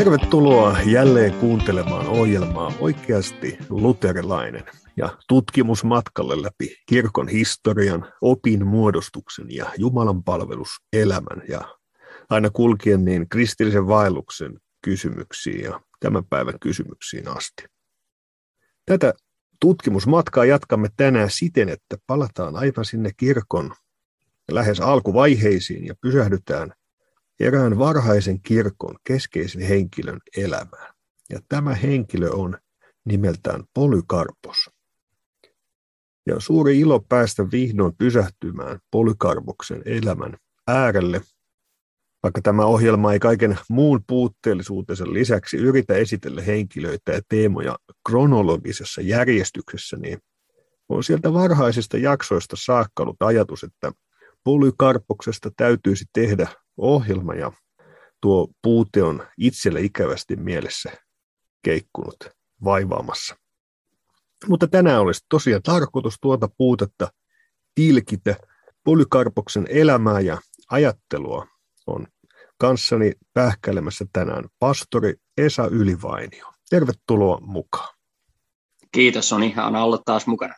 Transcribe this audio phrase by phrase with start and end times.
[0.00, 4.64] Tervetuloa jälleen kuuntelemaan ohjelmaa Oikeasti luterilainen
[4.96, 11.76] ja tutkimusmatkalle läpi kirkon historian, opin muodostuksen ja Jumalan palveluselämän ja
[12.30, 17.64] aina kulkien niin kristillisen vaelluksen kysymyksiin ja tämän päivän kysymyksiin asti.
[18.86, 19.14] Tätä
[19.60, 23.74] tutkimusmatkaa jatkamme tänään siten, että palataan aivan sinne kirkon
[24.50, 26.72] lähes alkuvaiheisiin ja pysähdytään
[27.40, 30.94] erään varhaisen kirkon keskeisen henkilön elämään.
[31.30, 32.58] Ja tämä henkilö on
[33.04, 34.70] nimeltään Polykarpos.
[36.26, 40.36] Ja on suuri ilo päästä vihdoin pysähtymään Polykarpoksen elämän
[40.68, 41.20] äärelle,
[42.22, 47.76] vaikka tämä ohjelma ei kaiken muun puutteellisuutensa lisäksi yritä esitellä henkilöitä ja teemoja
[48.08, 50.18] kronologisessa järjestyksessä, niin
[50.88, 53.92] on sieltä varhaisista jaksoista saakka ollut ajatus, että
[54.44, 56.48] Polykarpoksesta täytyisi tehdä
[56.80, 57.52] ohjelma ja
[58.20, 60.92] tuo puute on itselle ikävästi mielessä
[61.62, 62.16] keikkunut
[62.64, 63.36] vaivaamassa.
[64.48, 67.08] Mutta tänään olisi tosiaan tarkoitus tuota puutetta
[67.74, 68.36] tilkitä.
[68.84, 70.38] Polykarpoksen elämää ja
[70.70, 71.46] ajattelua
[71.86, 72.06] on
[72.58, 76.52] kanssani pähkäilemässä tänään pastori Esa Ylivainio.
[76.70, 77.94] Tervetuloa mukaan.
[78.92, 80.54] Kiitos, on ihan olla taas mukana.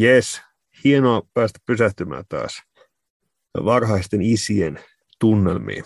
[0.00, 0.40] Yes,
[0.84, 2.62] hienoa päästä pysähtymään taas
[3.64, 4.80] varhaisten isien
[5.20, 5.84] tunnelmiin.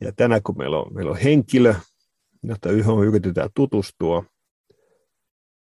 [0.00, 1.74] Ja tänään kun meillä on, meillä on henkilö,
[2.42, 4.24] jota yhden yritetään tutustua,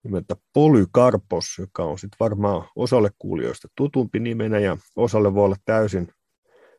[0.05, 6.09] nimeltä Polykarpos, joka on sitten varmaan osalle kuulijoista tutumpi nimenä ja osalle voi olla täysin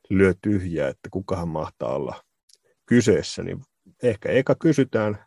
[0.10, 2.24] lyö tyhjää, että kukahan mahtaa olla
[2.86, 3.62] kyseessä, niin
[4.04, 5.26] ehkä eka kysytään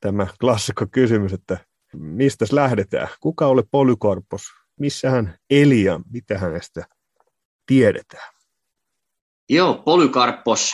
[0.00, 1.58] tämä klassikko kysymys, että
[1.92, 3.08] mistä lähdetään?
[3.20, 4.42] Kuka oli Polykarpos?
[4.80, 6.86] Missä hän eli ja mitä hänestä
[7.66, 8.34] tiedetään?
[9.48, 10.72] Joo, Polykarpos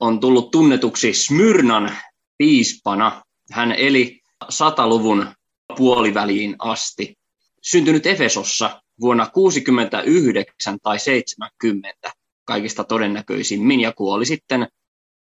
[0.00, 1.96] on tullut tunnetuksi Smyrnan
[2.38, 3.22] piispana.
[3.52, 5.34] Hän eli sataluvun
[5.76, 7.14] puoliväliin asti.
[7.62, 12.12] Syntynyt Efesossa vuonna 69 tai 70
[12.44, 14.68] kaikista todennäköisimmin ja kuoli sitten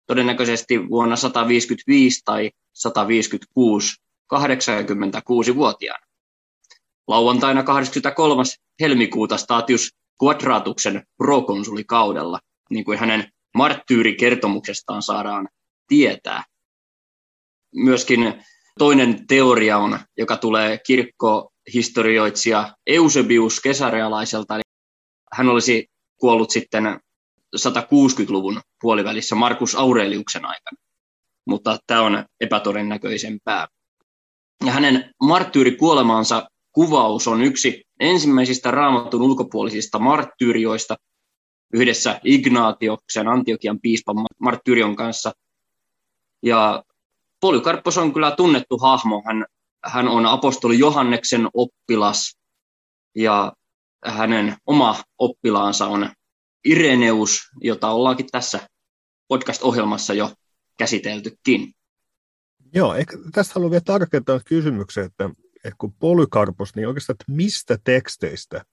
[0.08, 3.96] todennäköisesti vuonna 155 tai 156
[4.34, 6.06] 86-vuotiaana.
[7.08, 8.44] Lauantaina 23.
[8.82, 12.40] helmikuuta Statius Quadratuksen prokonsulikaudella,
[12.70, 15.48] niin kuin hänen marttyyrikertomuksestaan saadaan
[15.88, 16.44] tietää.
[17.76, 18.44] Myöskin
[18.80, 24.64] toinen teoria on, joka tulee kirkkohistorioitsija Eusebius kesarealaiselta, eli
[25.34, 25.88] hän olisi
[26.20, 27.00] kuollut sitten
[27.58, 30.78] 160-luvun puolivälissä Markus Aureliuksen aikana,
[31.48, 33.68] mutta tämä on epätodennäköisempää.
[34.66, 40.96] Ja hänen marttyyrikuolemansa kuvaus on yksi ensimmäisistä raamatun ulkopuolisista marttyyrioista
[41.74, 45.32] yhdessä Ignaatioksen, Antiokian piispan marttyyrion kanssa.
[46.44, 46.84] Ja
[47.40, 49.24] Polykarppos on kyllä tunnettu hahmo.
[49.26, 49.46] Hän,
[49.84, 52.38] hän on apostoli Johanneksen oppilas
[53.16, 53.54] ja
[54.06, 56.10] hänen oma oppilaansa on
[56.66, 58.68] Ireneus, jota ollaankin tässä
[59.28, 60.32] podcast-ohjelmassa jo
[60.78, 61.74] käsiteltykin.
[62.74, 62.96] Joo,
[63.32, 65.30] tästä haluan vielä tarkentaa kysymyksen, että,
[65.63, 68.66] että kun Polykarpos, niin oikeastaan, että mistä teksteistä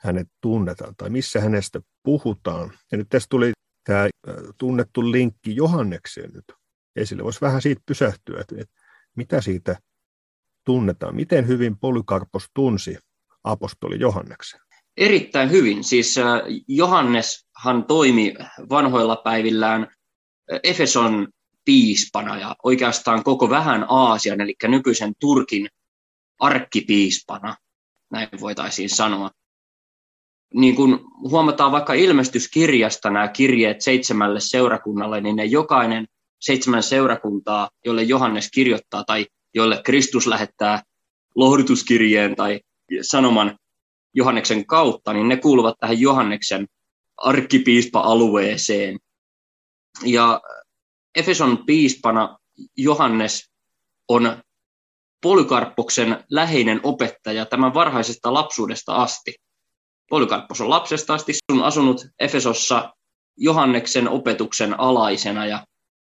[0.00, 2.72] hänet tunnetaan tai missä hänestä puhutaan.
[2.92, 3.52] Ja nyt tässä tuli
[3.84, 4.08] tämä
[4.58, 6.44] tunnettu linkki Johannekseen nyt
[6.96, 7.24] esille.
[7.24, 8.54] Voisi vähän siitä pysähtyä, että,
[9.16, 9.76] mitä siitä
[10.64, 11.16] tunnetaan.
[11.16, 12.98] Miten hyvin Polykarpos tunsi
[13.44, 14.60] apostoli Johanneksen?
[14.96, 15.84] Erittäin hyvin.
[15.84, 16.16] Siis
[16.68, 18.34] Johanneshan toimi
[18.70, 19.88] vanhoilla päivillään
[20.62, 21.28] Efeson
[21.64, 25.68] piispana ja oikeastaan koko vähän Aasian, eli nykyisen Turkin
[26.38, 27.56] arkkipiispana,
[28.10, 29.30] näin voitaisiin sanoa.
[30.54, 30.98] Niin kuin
[31.30, 36.06] huomataan vaikka ilmestyskirjasta nämä kirjeet seitsemälle seurakunnalle, niin ne jokainen
[36.40, 40.82] seitsemän seurakuntaa, jolle Johannes kirjoittaa tai jolle Kristus lähettää
[41.34, 42.60] lohdutuskirjeen tai
[43.02, 43.58] sanoman
[44.14, 46.66] Johanneksen kautta, niin ne kuuluvat tähän Johanneksen
[47.16, 48.98] arkkipiispa-alueeseen.
[50.04, 50.40] Ja
[51.14, 52.38] Efeson piispana
[52.76, 53.50] Johannes
[54.08, 54.42] on
[55.24, 59.34] Polykarppoksen läheinen opettaja tämän varhaisesta lapsuudesta asti.
[60.10, 62.94] Polykarppos on lapsesta asti sun asunut Efesossa
[63.36, 65.64] Johanneksen opetuksen alaisena ja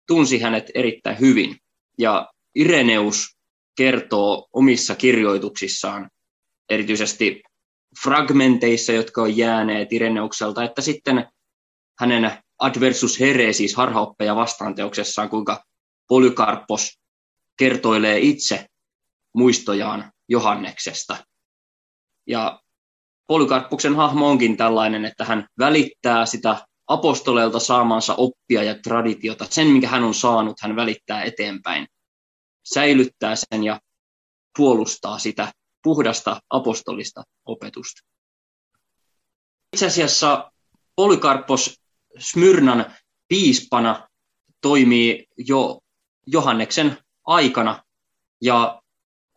[0.08, 1.58] tunsi hänet erittäin hyvin.
[1.98, 3.38] Ja Ireneus
[3.78, 6.10] kertoo omissa kirjoituksissaan,
[6.70, 7.42] erityisesti
[8.04, 11.28] fragmenteissa, jotka on jääneet Ireneukselta, että sitten
[12.00, 15.64] hänen adversus heresis harhaoppeja vastaanteoksessaan, kuinka
[16.08, 17.00] Polykarppos
[17.58, 18.69] kertoilee itse
[19.34, 21.18] muistojaan Johanneksesta.
[22.28, 22.62] Ja
[23.28, 29.88] Polykarppuksen hahmo onkin tällainen, että hän välittää sitä apostoleilta saamansa oppia ja traditiota, sen minkä
[29.88, 31.88] hän on saanut, hän välittää eteenpäin,
[32.74, 33.80] säilyttää sen ja
[34.58, 35.52] puolustaa sitä
[35.84, 38.02] puhdasta apostolista opetusta.
[39.74, 40.52] Itse asiassa
[40.96, 41.80] Polykarpos
[42.20, 42.96] Smyrnan
[43.28, 44.10] piispana
[44.62, 45.80] toimii jo
[46.28, 47.84] Johanneksen aikana
[48.42, 48.82] ja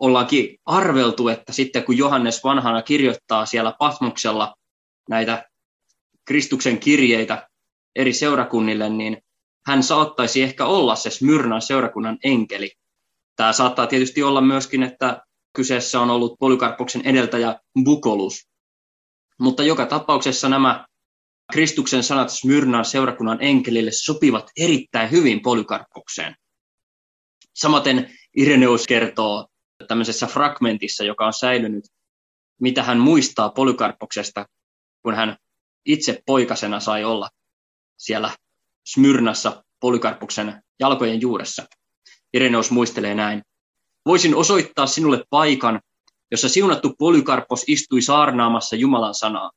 [0.02, 4.54] ollaankin arveltu, että sitten kun Johannes vanhana kirjoittaa siellä Patmoksella
[5.08, 5.44] näitä
[6.24, 7.48] Kristuksen kirjeitä
[7.96, 9.22] eri seurakunnille, niin
[9.66, 12.72] hän saattaisi ehkä olla se Smyrnan seurakunnan enkeli.
[13.36, 15.22] Tämä saattaa tietysti olla myöskin, että
[15.52, 18.48] kyseessä on ollut Polykarpoksen edeltäjä Bukolus.
[19.40, 20.86] Mutta joka tapauksessa nämä
[21.52, 26.36] Kristuksen sanat Smyrnan seurakunnan enkelille sopivat erittäin hyvin Polykarpokseen.
[27.54, 29.51] Samaten Ireneus kertoo
[29.88, 31.84] tämmöisessä fragmentissa, joka on säilynyt,
[32.60, 34.46] mitä hän muistaa Polykarpoksesta,
[35.02, 35.36] kun hän
[35.86, 37.30] itse poikasena sai olla
[37.96, 38.30] siellä
[38.86, 41.66] Smyrnassa Polykarpoksen jalkojen juuressa.
[42.34, 43.42] Ireneus muistelee näin.
[44.06, 45.80] Voisin osoittaa sinulle paikan,
[46.30, 49.50] jossa siunattu Polykarpos istui saarnaamassa Jumalan sanaa.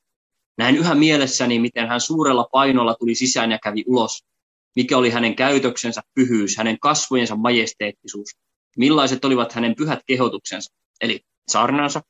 [0.57, 4.25] Näin yhä mielessäni, miten hän suurella painolla tuli sisään ja kävi ulos,
[4.75, 8.29] mikä oli hänen käytöksensä pyhyys, hänen kasvojensa majesteettisuus,
[8.75, 12.01] millaiset olivat hänen pyhät kehotuksensa, eli saarnaansa.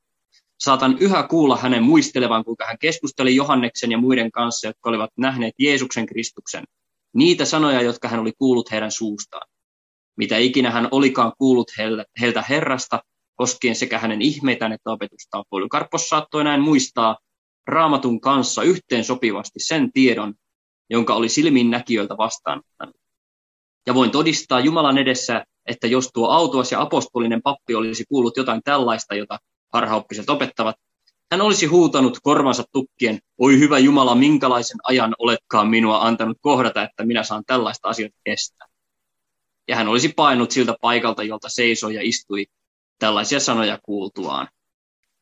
[0.59, 5.53] Saatan yhä kuulla hänen muistelevan, kuinka hän keskusteli Johanneksen ja muiden kanssa, jotka olivat nähneet
[5.59, 6.63] Jeesuksen Kristuksen,
[7.13, 9.47] niitä sanoja, jotka hän oli kuullut heidän suustaan.
[10.17, 11.71] Mitä ikinä hän olikaan kuullut
[12.21, 12.99] heiltä Herrasta,
[13.35, 15.45] koskien sekä hänen ihmeitään että opetustaan.
[15.49, 17.17] Polykarpos saattoi näin muistaa
[17.67, 20.33] raamatun kanssa yhteen sopivasti sen tiedon,
[20.89, 22.95] jonka oli silmin näkijöiltä vastaanottanut.
[23.87, 28.61] Ja voin todistaa Jumalan edessä, että jos tuo autuas ja apostolinen pappi olisi kuullut jotain
[28.63, 29.39] tällaista, jota
[29.73, 30.75] harhaoppiset opettavat,
[31.31, 37.05] hän olisi huutanut korvansa tukkien, oi hyvä Jumala, minkälaisen ajan oletkaan minua antanut kohdata, että
[37.05, 38.67] minä saan tällaista asioita kestää.
[39.67, 42.45] Ja hän olisi painut siltä paikalta, jolta seisoi ja istui
[42.99, 44.47] tällaisia sanoja kuultuaan.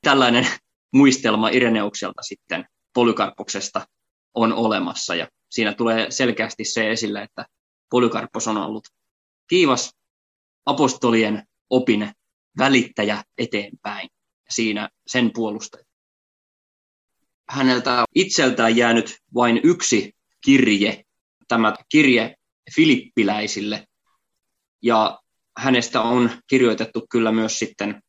[0.01, 0.47] Tällainen
[0.93, 3.87] muistelma Ireneukselta sitten Polykarpoksesta
[4.33, 7.45] on olemassa ja siinä tulee selkeästi se esille, että
[7.89, 8.83] Polykarpos on ollut
[9.47, 9.91] kiivas
[10.65, 12.11] apostolien opin
[12.57, 14.09] välittäjä eteenpäin
[14.49, 15.83] siinä sen puolustaja.
[17.49, 20.13] Häneltä itseltään jäänyt vain yksi
[20.45, 21.03] kirje,
[21.47, 22.35] tämä kirje
[22.75, 23.87] filippiläisille.
[24.81, 25.19] Ja
[25.57, 28.01] hänestä on kirjoitettu kyllä myös sitten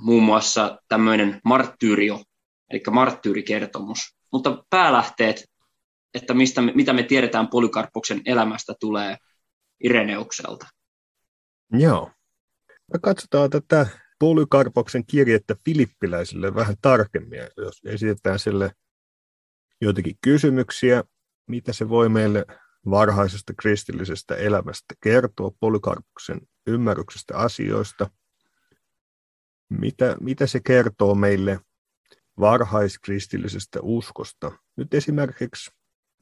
[0.00, 2.22] muun muassa tämmöinen marttyyrio,
[2.70, 3.98] eli marttyyrikertomus.
[4.32, 5.44] Mutta päälähteet,
[6.14, 9.16] että mistä, mitä me tiedetään Polykarpoksen elämästä, tulee
[9.84, 10.66] Ireneukselta.
[11.72, 12.10] Joo.
[12.92, 13.86] Me katsotaan tätä
[14.18, 18.72] Polykarpoksen kirjettä filippiläisille vähän tarkemmin, jos esitetään sille
[19.80, 21.04] joitakin kysymyksiä,
[21.46, 22.46] mitä se voi meille
[22.90, 28.10] varhaisesta kristillisestä elämästä kertoa, Polykarpoksen ymmärryksestä asioista,
[29.68, 31.60] mitä, mitä se kertoo meille
[32.40, 35.70] varhaiskristillisestä uskosta, nyt esimerkiksi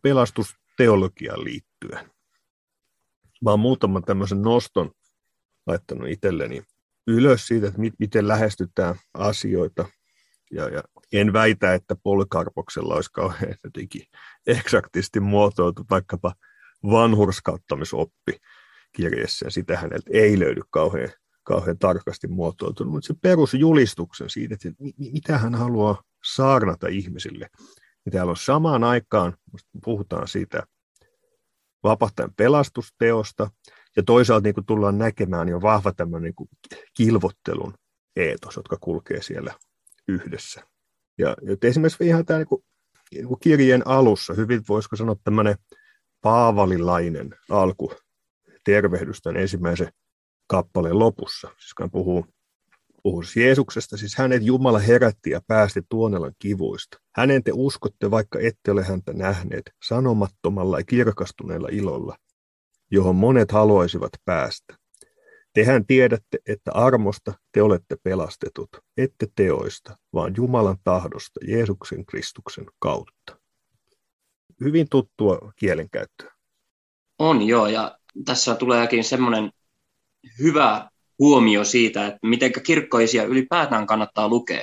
[0.02, 2.11] pelastusteologiaan liittyen.
[3.47, 4.90] Oon muutaman tämmöisen noston
[5.66, 6.62] laittanut itselleni
[7.06, 9.85] ylös siitä, että miten lähestytään asioita.
[10.50, 14.02] Ja, ja en väitä, että Polikarpoksella olisi kauhean jotenkin
[14.47, 16.35] eksaktisti muotoiltu vaikkapa
[16.90, 18.37] vanhurskauttamisoppi
[18.92, 21.11] kirjassa, ja sitä häneltä ei löydy kauhean,
[21.42, 24.68] kauhean tarkasti muotoiltunut, mutta se perusjulistuksen siitä, että
[24.99, 27.49] mitä hän haluaa saarnata ihmisille.
[28.06, 29.37] Ja täällä on samaan aikaan,
[29.85, 30.62] puhutaan siitä
[31.83, 33.50] vapahtajan pelastusteosta,
[33.96, 36.48] ja toisaalta niin kuin tullaan näkemään jo vahva tämmöinen niin kuin
[36.96, 37.74] kilvottelun
[38.16, 39.54] eetos, jotka kulkee siellä
[40.08, 40.62] yhdessä.
[41.18, 42.64] Ja, ja esimerkiksi ihan tämä niin kuin,
[43.12, 45.56] niin kuin kirjeen alussa, hyvin voisiko sanoa tämmöinen
[46.20, 47.92] paavalilainen alku
[48.64, 49.88] tervehdys tämän ensimmäisen
[50.46, 51.48] kappaleen lopussa.
[51.48, 52.26] Siis kun puhuu,
[53.02, 56.98] puhuu siis Jeesuksesta, siis hänet Jumala herätti ja päästi tuonelan kivuista.
[57.16, 62.16] Hänen te uskotte, vaikka ette ole häntä nähneet, sanomattomalla ja kirkastuneella ilolla
[62.91, 64.76] johon monet haluaisivat päästä.
[65.53, 73.38] Tehän tiedätte, että armosta te olette pelastetut, ette teoista, vaan Jumalan tahdosta Jeesuksen Kristuksen kautta.
[74.61, 76.33] Hyvin tuttua kielenkäyttöä.
[77.19, 79.53] On joo, ja tässä tuleekin semmoinen
[80.38, 84.62] hyvä huomio siitä, että miten kirkkoisia ylipäätään kannattaa lukea.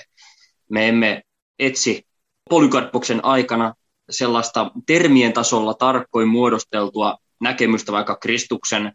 [0.70, 1.24] Me emme
[1.60, 2.08] etsi
[2.50, 3.74] Polykarppoksen aikana
[4.10, 8.94] sellaista termien tasolla tarkkoin muodosteltua näkemystä vaikka Kristuksen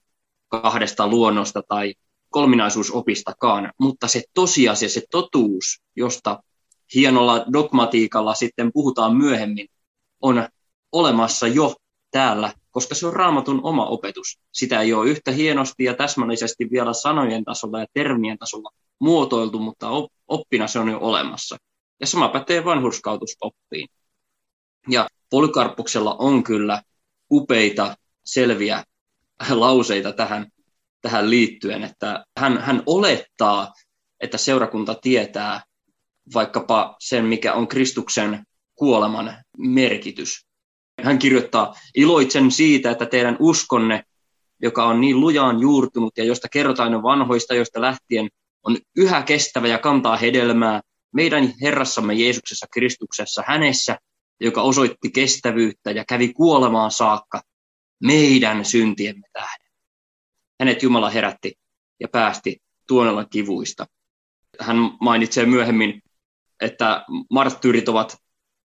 [0.48, 1.94] kahdesta luonnosta tai
[2.30, 6.42] kolminaisuusopistakaan, mutta se tosiasia, se totuus, josta
[6.94, 9.66] hienolla dogmatiikalla sitten puhutaan myöhemmin,
[10.20, 10.48] on
[10.92, 11.74] olemassa jo
[12.10, 14.38] täällä, koska se on raamatun oma opetus.
[14.52, 19.88] Sitä ei ole yhtä hienosti ja täsmällisesti vielä sanojen tasolla ja termien tasolla muotoiltu, mutta
[20.28, 21.56] oppina se on jo olemassa.
[22.00, 23.88] Ja sama pätee vanhurskautusoppiin.
[24.88, 26.82] Ja Polykarpuksella on kyllä
[27.32, 27.96] upeita,
[28.26, 28.84] selviä
[29.50, 30.46] lauseita tähän,
[31.00, 33.72] tähän liittyen, että hän, hän olettaa,
[34.20, 35.62] että seurakunta tietää
[36.34, 40.46] vaikkapa sen, mikä on Kristuksen kuoleman merkitys.
[41.02, 44.02] Hän kirjoittaa, iloitsen siitä, että teidän uskonne,
[44.62, 48.28] joka on niin lujaan juurtunut ja josta kerrotaan jo vanhoista, joista lähtien
[48.62, 50.80] on yhä kestävä ja kantaa hedelmää
[51.14, 53.98] meidän Herrassamme Jeesuksessa Kristuksessa, hänessä,
[54.40, 57.42] joka osoitti kestävyyttä ja kävi kuolemaan saakka
[58.04, 59.66] meidän syntiemme tähden.
[60.60, 61.58] Hänet Jumala herätti
[62.00, 63.86] ja päästi tuonella kivuista.
[64.60, 66.02] Hän mainitsee myöhemmin,
[66.60, 68.16] että marttyyrit ovat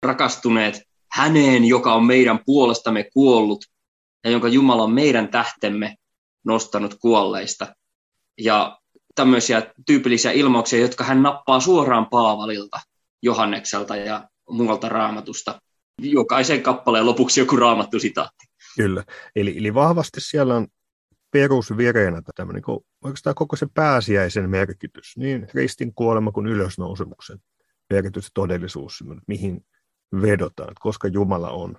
[0.02, 3.64] rakastuneet häneen, joka on meidän puolestamme kuollut
[4.24, 5.94] ja jonka Jumala on meidän tähtemme
[6.44, 7.74] nostanut kuolleista.
[8.38, 8.78] Ja
[9.14, 12.80] tämmöisiä tyypillisiä ilmauksia, jotka hän nappaa suoraan Paavalilta,
[13.22, 15.60] Johannekselta ja muualta raamatusta.
[15.98, 18.46] Jokaisen kappaleen lopuksi joku raamattu sitaatti.
[18.76, 19.04] Kyllä,
[19.36, 20.66] eli, eli vahvasti siellä on
[21.30, 22.62] perusvireenä tämmöinen,
[23.04, 27.38] oikeastaan koko se pääsiäisen merkitys, niin ristin kuolema kuin ylösnousemuksen
[27.90, 29.66] merkitys todellisuus, mihin
[30.22, 31.76] vedotaan, koska Jumala on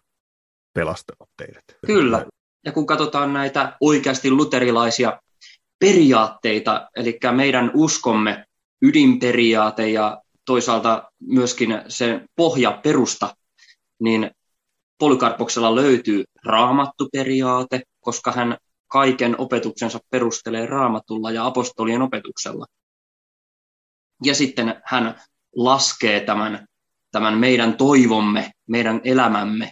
[0.73, 1.63] pelastanut teidät.
[1.85, 2.25] Kyllä,
[2.65, 5.19] ja kun katsotaan näitä oikeasti luterilaisia
[5.79, 8.45] periaatteita, eli meidän uskomme
[8.81, 13.35] ydinperiaate ja toisaalta myöskin se pohjaperusta,
[13.99, 14.31] niin
[14.97, 22.65] Polykarpoksella löytyy raamattuperiaate, koska hän kaiken opetuksensa perustelee raamatulla ja apostolien opetuksella.
[24.23, 25.21] Ja sitten hän
[25.55, 26.67] laskee tämän,
[27.11, 29.71] tämän meidän toivomme, meidän elämämme,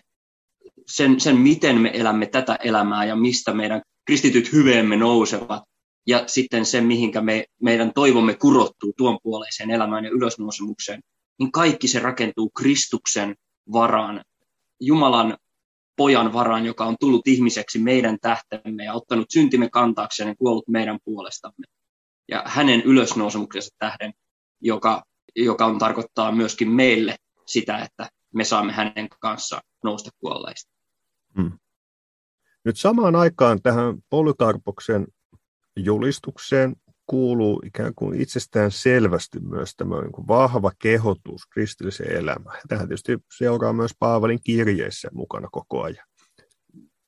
[0.88, 5.64] sen, sen miten me elämme tätä elämää ja mistä meidän kristityt hyveemme nousevat,
[6.08, 11.02] ja sitten se, mihinkä me, meidän toivomme kurottuu tuon puoleiseen elämään ja ylösnousemukseen,
[11.40, 13.36] niin kaikki se rakentuu Kristuksen
[13.72, 14.22] varaan,
[14.80, 15.38] Jumalan
[15.96, 21.00] pojan varaan, joka on tullut ihmiseksi meidän tähtemme ja ottanut syntimme kantaakseen ja kuollut meidän
[21.06, 21.66] puolestamme.
[22.28, 24.14] Ja hänen ylösnousemuksensa tähden,
[24.62, 25.04] joka,
[25.36, 30.72] joka on tarkoittaa myöskin meille sitä, että me saamme hänen kanssaan nousta kuolleista.
[31.38, 31.52] Hmm.
[32.66, 35.08] Nyt samaan aikaan tähän Polykarpoksen
[35.76, 42.60] julistukseen kuuluu ikään kuin itsestään selvästi myös tämä niin kuin vahva kehotus kristilliseen elämään.
[42.68, 46.06] Tähän tietysti seuraa myös Paavalin kirjeissä mukana koko ajan.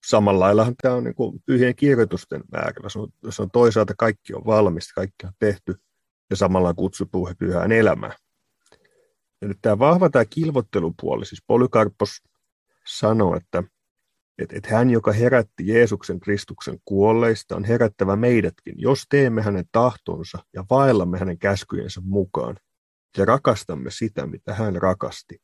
[0.07, 2.89] Samalla laillahan tämä on niin kuin pyhien kirjoitusten määrä.
[2.89, 5.75] Se on, se on toisaalta kaikki on valmista, kaikki on tehty
[6.29, 7.09] ja samalla kutsu
[7.39, 8.13] pyhään elämään.
[9.41, 12.23] Ja nyt tämä vahva tämä kilvottelupuoli, siis Polykarpos
[12.87, 13.63] sanoo, että
[14.37, 20.37] että et hän, joka herätti Jeesuksen Kristuksen kuolleista, on herättävä meidätkin, jos teemme hänen tahtonsa
[20.53, 22.57] ja vaellamme hänen käskyjensä mukaan
[23.17, 25.41] ja rakastamme sitä, mitä hän rakasti,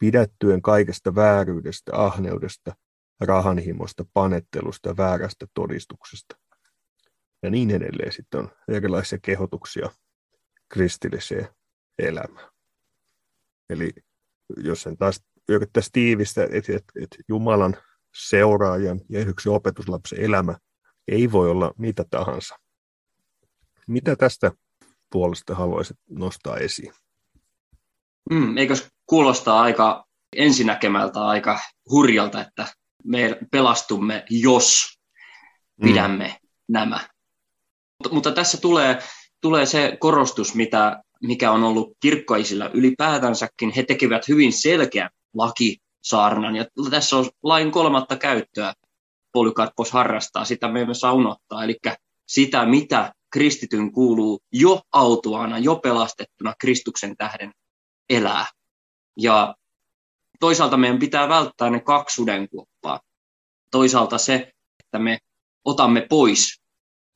[0.00, 2.74] pidättyen kaikesta vääryydestä, ahneudesta,
[3.20, 6.36] rahanhimosta, panettelusta ja väärästä todistuksesta.
[7.42, 9.90] Ja niin edelleen sitten on erilaisia kehotuksia
[10.68, 11.48] kristilliseen
[11.98, 12.50] elämään.
[13.70, 13.90] Eli
[14.56, 17.76] jos sen taas yrittäisi tiivistää, että, että, että Jumalan
[18.14, 20.56] seuraajan ja yksi opetuslapsen elämä
[21.08, 22.58] ei voi olla mitä tahansa.
[23.86, 24.52] Mitä tästä
[25.10, 26.92] puolesta haluaisit nostaa esiin?
[28.30, 28.74] Mm, eikö
[29.06, 30.04] kuulostaa aika
[30.36, 32.66] ensinäkemältä aika hurjalta, että
[33.04, 34.98] me pelastumme, jos
[35.76, 35.88] mm.
[35.88, 36.48] pidämme mm.
[36.68, 37.00] nämä.
[37.98, 38.98] Mutta, mutta tässä tulee,
[39.40, 43.70] tulee se korostus, mitä, mikä on ollut kirkkoisilla ylipäätänsäkin.
[43.76, 46.56] He tekevät hyvin selkeän lakisaarnan.
[46.56, 48.74] Ja tässä on lain kolmatta käyttöä.
[49.32, 51.64] Polykarpos harrastaa, sitä me emme saa unohtaa.
[51.64, 51.78] Eli
[52.26, 57.52] sitä, mitä kristityn kuuluu jo autuaana, jo pelastettuna Kristuksen tähden
[58.10, 58.46] elää.
[59.16, 59.54] Ja
[60.40, 63.00] toisaalta meidän pitää välttää ne kaksi sudenkuoppaa.
[63.70, 64.52] Toisaalta se,
[64.84, 65.18] että me
[65.64, 66.62] otamme pois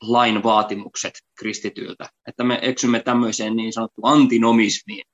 [0.03, 5.05] lain vaatimukset kristityltä, että me eksymme tämmöiseen niin sanottuun antinomismiin,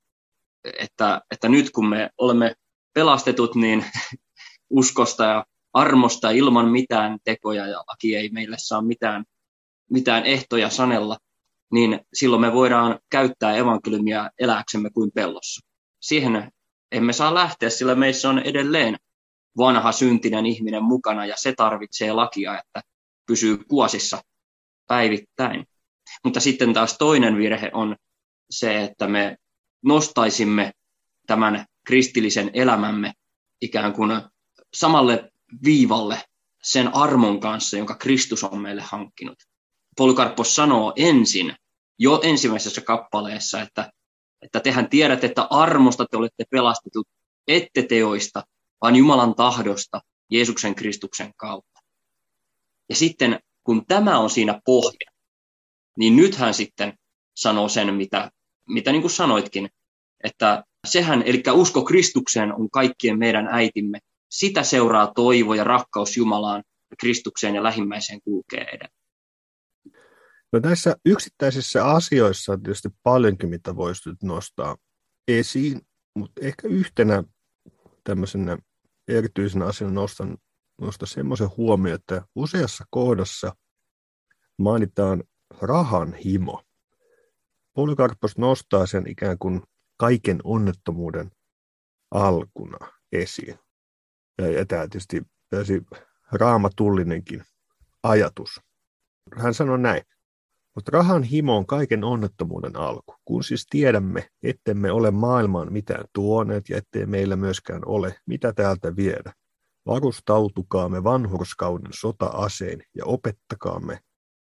[0.78, 2.54] että, että nyt kun me olemme
[2.94, 3.84] pelastetut niin
[4.70, 9.24] uskosta ja armosta ilman mitään tekoja ja laki ei meille saa mitään,
[9.90, 11.18] mitään ehtoja sanella,
[11.72, 15.66] niin silloin me voidaan käyttää evankeliumia elääksemme kuin pellossa.
[16.00, 16.52] Siihen
[16.92, 18.96] emme saa lähteä, sillä meissä on edelleen
[19.58, 22.82] vanha syntinen ihminen mukana ja se tarvitsee lakia, että
[23.26, 24.22] pysyy kuosissa
[24.86, 25.66] päivittäin.
[26.24, 27.96] Mutta sitten taas toinen virhe on
[28.50, 29.36] se, että me
[29.84, 30.72] nostaisimme
[31.26, 33.12] tämän kristillisen elämämme
[33.60, 34.10] ikään kuin
[34.74, 35.32] samalle
[35.64, 36.22] viivalle
[36.62, 39.38] sen armon kanssa, jonka Kristus on meille hankkinut.
[39.96, 41.56] Polykarpos sanoo ensin,
[41.98, 43.92] jo ensimmäisessä kappaleessa, että,
[44.42, 47.08] että tehän tiedätte, että armosta te olette pelastetut,
[47.48, 48.42] ette teoista,
[48.82, 51.80] vaan Jumalan tahdosta Jeesuksen Kristuksen kautta.
[52.88, 55.10] Ja sitten kun tämä on siinä pohja,
[55.98, 56.98] niin nyt hän sitten
[57.34, 58.30] sanoo sen, mitä,
[58.68, 59.68] mitä niin kuin sanoitkin,
[60.24, 63.98] että sehän, eli usko Kristukseen on kaikkien meidän äitimme.
[64.30, 66.62] Sitä seuraa toivo ja rakkaus Jumalaan,
[67.00, 68.90] Kristukseen ja lähimmäiseen kulkee edelleen.
[70.52, 74.76] No näissä yksittäisissä asioissa on tietysti paljonkin, mitä voisi nyt nostaa
[75.28, 75.80] esiin,
[76.14, 77.24] mutta ehkä yhtenä
[78.04, 78.58] tämmöisenä
[79.08, 80.38] erityisenä asiana nostan,
[80.80, 83.54] nostan semmoisen huomioon, että useassa kohdassa
[84.58, 85.22] mainitaan
[85.60, 86.62] rahan himo.
[87.74, 89.62] Polykarpos nostaa sen ikään kuin
[89.96, 91.30] kaiken onnettomuuden
[92.10, 92.78] alkuna
[93.12, 93.58] esiin.
[94.38, 95.86] Ja, ja tämä tietysti täysin
[96.32, 97.44] raamatullinenkin
[98.02, 98.60] ajatus.
[99.36, 100.02] Hän sanoi näin.
[100.74, 103.14] Mutta rahan himo on kaiken onnettomuuden alku.
[103.24, 108.96] Kun siis tiedämme, ettemme ole maailmaan mitään tuoneet ja ettei meillä myöskään ole, mitä täältä
[108.96, 109.32] viedä.
[109.86, 114.00] Varustautukaamme vanhurskauden sota-aseen ja opettakaamme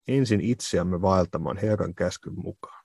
[0.08, 2.79] ensin itseämme vaeltamaan Herran käskyn mukaan.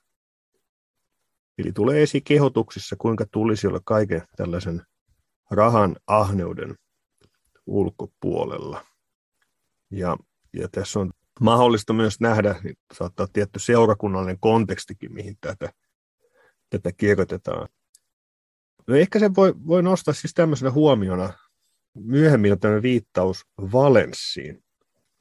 [1.57, 4.81] Eli tulee esiin kehotuksissa, kuinka tulisi olla kaiken tällaisen
[5.51, 6.75] rahan ahneuden
[7.65, 8.85] ulkopuolella.
[9.91, 10.17] Ja,
[10.53, 15.74] ja tässä on mahdollista myös nähdä, niin saattaa tietty seurakunnallinen kontekstikin, mihin tätä,
[16.69, 17.67] tätä kirjoitetaan.
[18.88, 21.33] No ehkä se voi, voi nostaa siis tämmöisenä huomiona,
[21.93, 24.63] myöhemmin on tämmöinen viittaus Valenssiin.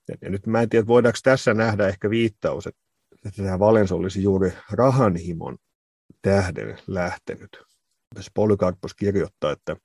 [0.08, 4.52] Ja, nyt mä en tiedä, voidaanko tässä nähdä ehkä viittaus, että tämä Valens olisi juuri
[4.70, 5.58] rahanhimon
[6.23, 7.58] tähden lähtenyt.
[8.14, 9.76] Tässä Polykarpos kirjoittaa, että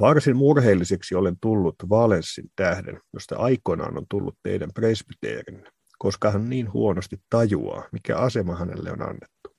[0.00, 6.72] Varsin murheelliseksi olen tullut Valenssin tähden, josta aikoinaan on tullut teidän presbyteerinne, koska hän niin
[6.72, 9.56] huonosti tajuaa, mikä asema hänelle on annettu.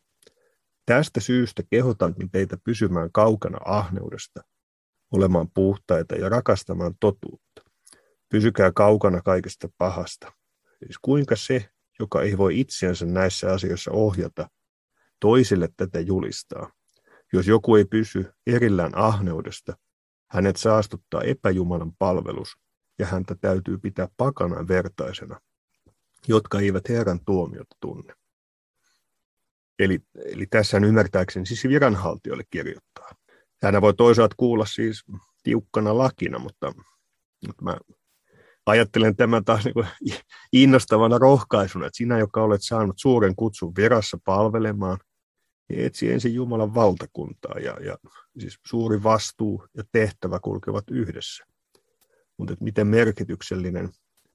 [0.86, 4.42] Tästä syystä kehotankin teitä pysymään kaukana ahneudesta,
[5.12, 7.62] olemaan puhtaita ja rakastamaan totuutta.
[8.30, 10.32] Pysykää kaukana kaikesta pahasta.
[10.84, 14.50] Siis kuinka se, joka ei voi itseänsä näissä asioissa ohjata,
[15.20, 16.72] toisille tätä julistaa.
[17.34, 19.74] Jos joku ei pysy erillään ahneudesta,
[20.32, 22.58] hänet saastuttaa epäjumalan palvelus,
[23.00, 25.40] ja häntä täytyy pitää pakanan vertaisena,
[26.28, 28.14] jotka eivät Herran tuomiota tunne.
[29.80, 33.12] Eli, eli tässä ymmärtääkseni siis viranhaltijoille kirjoittaa.
[33.64, 35.04] Hän voi toisaalta kuulla siis
[35.44, 36.74] tiukkana lakina, mutta,
[37.48, 37.78] mutta mä
[38.66, 40.16] ajattelen tämän taas niin
[40.54, 44.98] innostavana rohkaisuna, että sinä, joka olet saanut suuren kutsun virassa palvelemaan,
[45.70, 47.98] niin etsi ensin Jumalan valtakuntaa ja, ja
[48.40, 51.44] siis suuri vastuu ja tehtävä kulkevat yhdessä.
[52.38, 53.90] Mutta miten merkityksellinen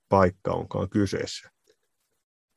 [0.08, 1.50] paikka onkaan kyseessä.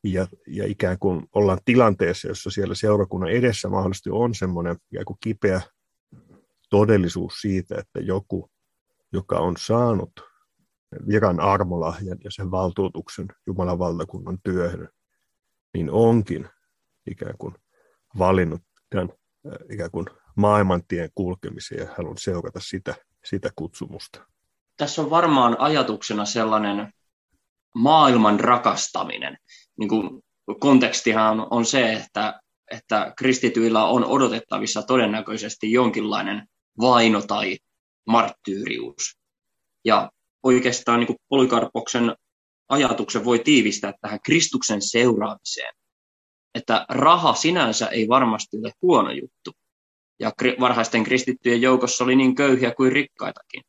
[0.03, 5.61] Ja, ja ikään kuin ollaan tilanteessa, jossa siellä seurakunnan edessä mahdollisesti on semmoinen ikään kipeä
[6.69, 8.51] todellisuus siitä, että joku,
[9.13, 10.11] joka on saanut
[11.07, 14.89] viran armolahjan ja sen valtuutuksen Jumalan valtakunnan työhön,
[15.73, 16.49] niin onkin
[17.07, 17.55] ikään kuin
[18.19, 19.09] valinnut tämän
[19.69, 24.25] ikään kuin maailmantien kulkemisen ja haluan seurata sitä, sitä kutsumusta.
[24.77, 26.93] Tässä on varmaan ajatuksena sellainen
[27.75, 29.37] maailman rakastaminen.
[29.79, 30.23] Niin kuin
[30.59, 32.39] kontekstihan on se, että,
[32.71, 36.47] että kristityillä on odotettavissa todennäköisesti jonkinlainen
[36.81, 37.57] vaino tai
[38.07, 39.17] marttyyrius.
[39.85, 40.11] Ja
[40.43, 42.15] oikeastaan niin kuin Polykarpoksen
[42.69, 45.73] ajatuksen voi tiivistää tähän Kristuksen seuraamiseen
[46.55, 49.51] että raha sinänsä ei varmasti ole huono juttu.
[50.19, 53.61] Ja varhaisten kristittyjen joukossa oli niin köyhiä kuin rikkaitakin.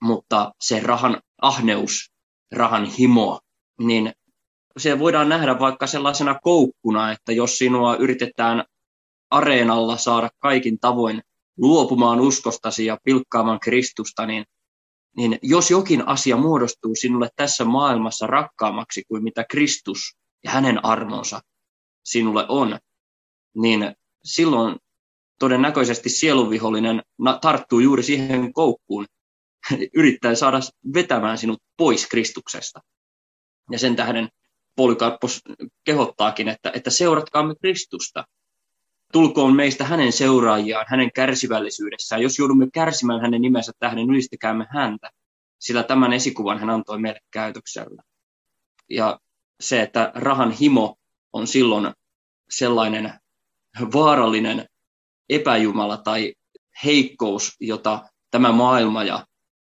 [0.00, 2.12] Mutta se rahan ahneus,
[2.52, 3.40] rahan himo,
[3.78, 4.12] niin
[4.76, 8.64] se voidaan nähdä vaikka sellaisena koukkuna, että jos sinua yritetään
[9.30, 11.22] areenalla saada kaikin tavoin
[11.58, 14.44] luopumaan uskostasi ja pilkkaamaan Kristusta, niin,
[15.16, 21.40] niin jos jokin asia muodostuu sinulle tässä maailmassa rakkaammaksi kuin mitä Kristus ja hänen armonsa,
[22.04, 22.78] sinulle on,
[23.54, 24.76] niin silloin
[25.38, 27.02] todennäköisesti sielunvihollinen
[27.40, 29.06] tarttuu juuri siihen koukkuun,
[29.94, 30.60] yrittää saada
[30.94, 32.80] vetämään sinut pois Kristuksesta.
[33.70, 34.28] Ja sen tähden
[34.76, 35.40] Polykarppos
[35.84, 38.24] kehottaakin, että, että seuratkaamme Kristusta.
[39.12, 42.22] Tulkoon meistä hänen seuraajiaan, hänen kärsivällisyydessään.
[42.22, 45.10] Jos joudumme kärsimään hänen nimensä tähden, ylistäkäämme häntä,
[45.58, 48.02] sillä tämän esikuvan hän antoi meille käytöksellä.
[48.90, 49.20] Ja
[49.60, 50.96] se, että rahan himo
[51.32, 51.92] on silloin
[52.50, 53.12] sellainen
[53.92, 54.66] vaarallinen
[55.28, 56.34] epäjumala tai
[56.84, 59.26] heikkous, jota tämä maailma ja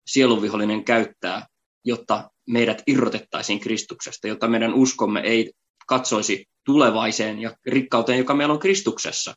[0.08, 1.48] sielunvihollinen käyttää,
[1.86, 5.52] jotta meidät irrotettaisiin Kristuksesta, jotta meidän uskomme ei
[5.88, 9.34] katsoisi tulevaiseen ja rikkauteen, joka meillä on Kristuksessa,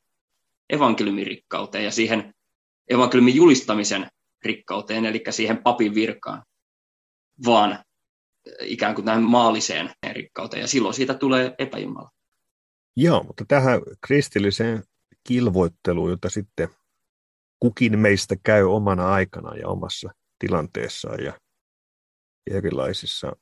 [0.71, 2.35] evankeliumin rikkauteen ja siihen
[2.89, 4.09] evankeliumin julistamisen
[4.45, 6.43] rikkauteen, eli siihen papin virkaan,
[7.45, 7.85] vaan
[8.61, 12.11] ikään kuin tähän maalliseen rikkauteen, ja silloin siitä tulee epäjumala.
[12.97, 14.85] Joo, mutta tähän kristilliseen
[15.29, 16.69] kilvoitteluun, jota sitten
[17.61, 21.41] kukin meistä käy omana aikana ja omassa tilanteessaan ja
[22.51, 23.37] erilaisissa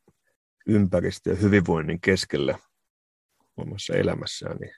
[0.66, 2.58] ympäristö- ja hyvinvoinnin keskellä
[3.56, 4.74] omassa elämässään, niin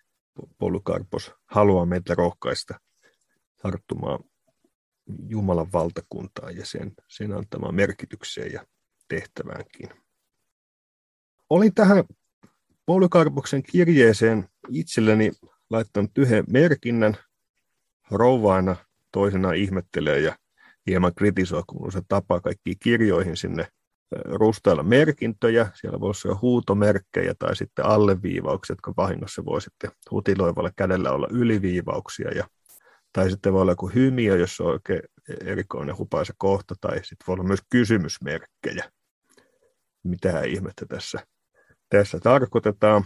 [0.59, 2.81] Polykarpos haluaa meitä rohkaista
[3.63, 4.19] tarttumaan
[5.29, 8.67] Jumalan valtakuntaan ja sen, sen antamaan merkitykseen ja
[9.09, 10.02] tehtäväänkin.
[11.53, 12.05] Olin tähän
[12.87, 15.33] Polykarpoksen kirjeeseen itselleni
[15.71, 17.17] laittanut yhden merkinnän.
[18.11, 18.77] Rouvaina
[19.13, 20.37] toisena ihmettelee ja
[20.87, 23.69] hieman kritisoi, kun se tapaa kaikki kirjoihin sinne
[24.25, 25.71] rustailla merkintöjä.
[25.75, 32.31] Siellä voisi olla huutomerkkejä tai sitten alleviivauksia, jotka vahingossa voi sitten hutiloivalla kädellä olla yliviivauksia.
[32.31, 32.49] Ja,
[33.13, 35.03] tai sitten voi olla joku hymiö, jos on oikein
[35.41, 38.93] erikoinen hupaisa kohta, tai sitten voi olla myös kysymysmerkkejä.
[40.03, 41.27] Mitä ihmettä tässä,
[41.93, 43.05] tässä tarkoitetaan.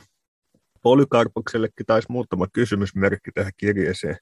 [0.82, 4.16] Polykarpoksellekin taisi muutama kysymysmerkki tähän kirjeeseen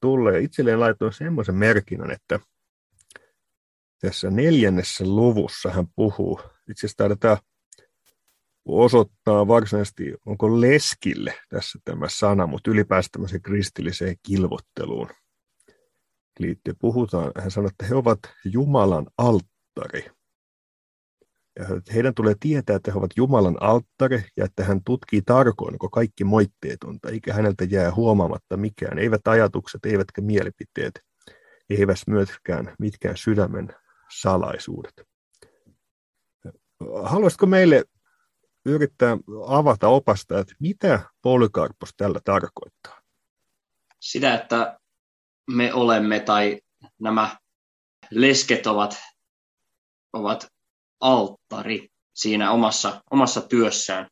[0.00, 0.30] tulla.
[0.30, 2.40] Ja itselleen laitoin semmoisen merkinnän, että
[4.00, 7.36] tässä neljännessä luvussa hän puhuu, itse asiassa tämä
[8.64, 15.10] osoittaa varsinaisesti, onko leskille tässä tämä sana, mutta ylipäänsä tämmöiseen kristilliseen kilvotteluun
[16.38, 17.32] liittyen puhutaan.
[17.38, 20.19] Hän sanoo, että he ovat Jumalan alttari.
[21.94, 26.24] Heidän tulee tietää, että he ovat Jumalan alttari ja että hän tutkii tarkoin, onko kaikki
[26.24, 31.00] moitteetonta, eikä häneltä jää huomaamatta mikään, eivät ajatukset, eivätkä mielipiteet,
[31.70, 33.74] eivät myöskään mitkään sydämen
[34.20, 34.94] salaisuudet.
[37.02, 37.84] Haluaisitko meille
[38.66, 43.00] yrittää avata opasta, että mitä polykarpos tällä tarkoittaa?
[44.00, 44.78] Sitä, että
[45.50, 46.60] me olemme tai
[47.00, 47.36] nämä
[48.10, 48.96] lesket ovat,
[50.12, 50.48] ovat
[51.00, 54.08] alttari siinä omassa, omassa työssään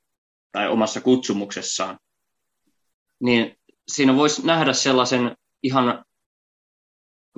[0.52, 1.98] tai omassa kutsumuksessaan,
[3.20, 3.56] niin
[3.88, 6.04] siinä voisi nähdä sellaisen ihan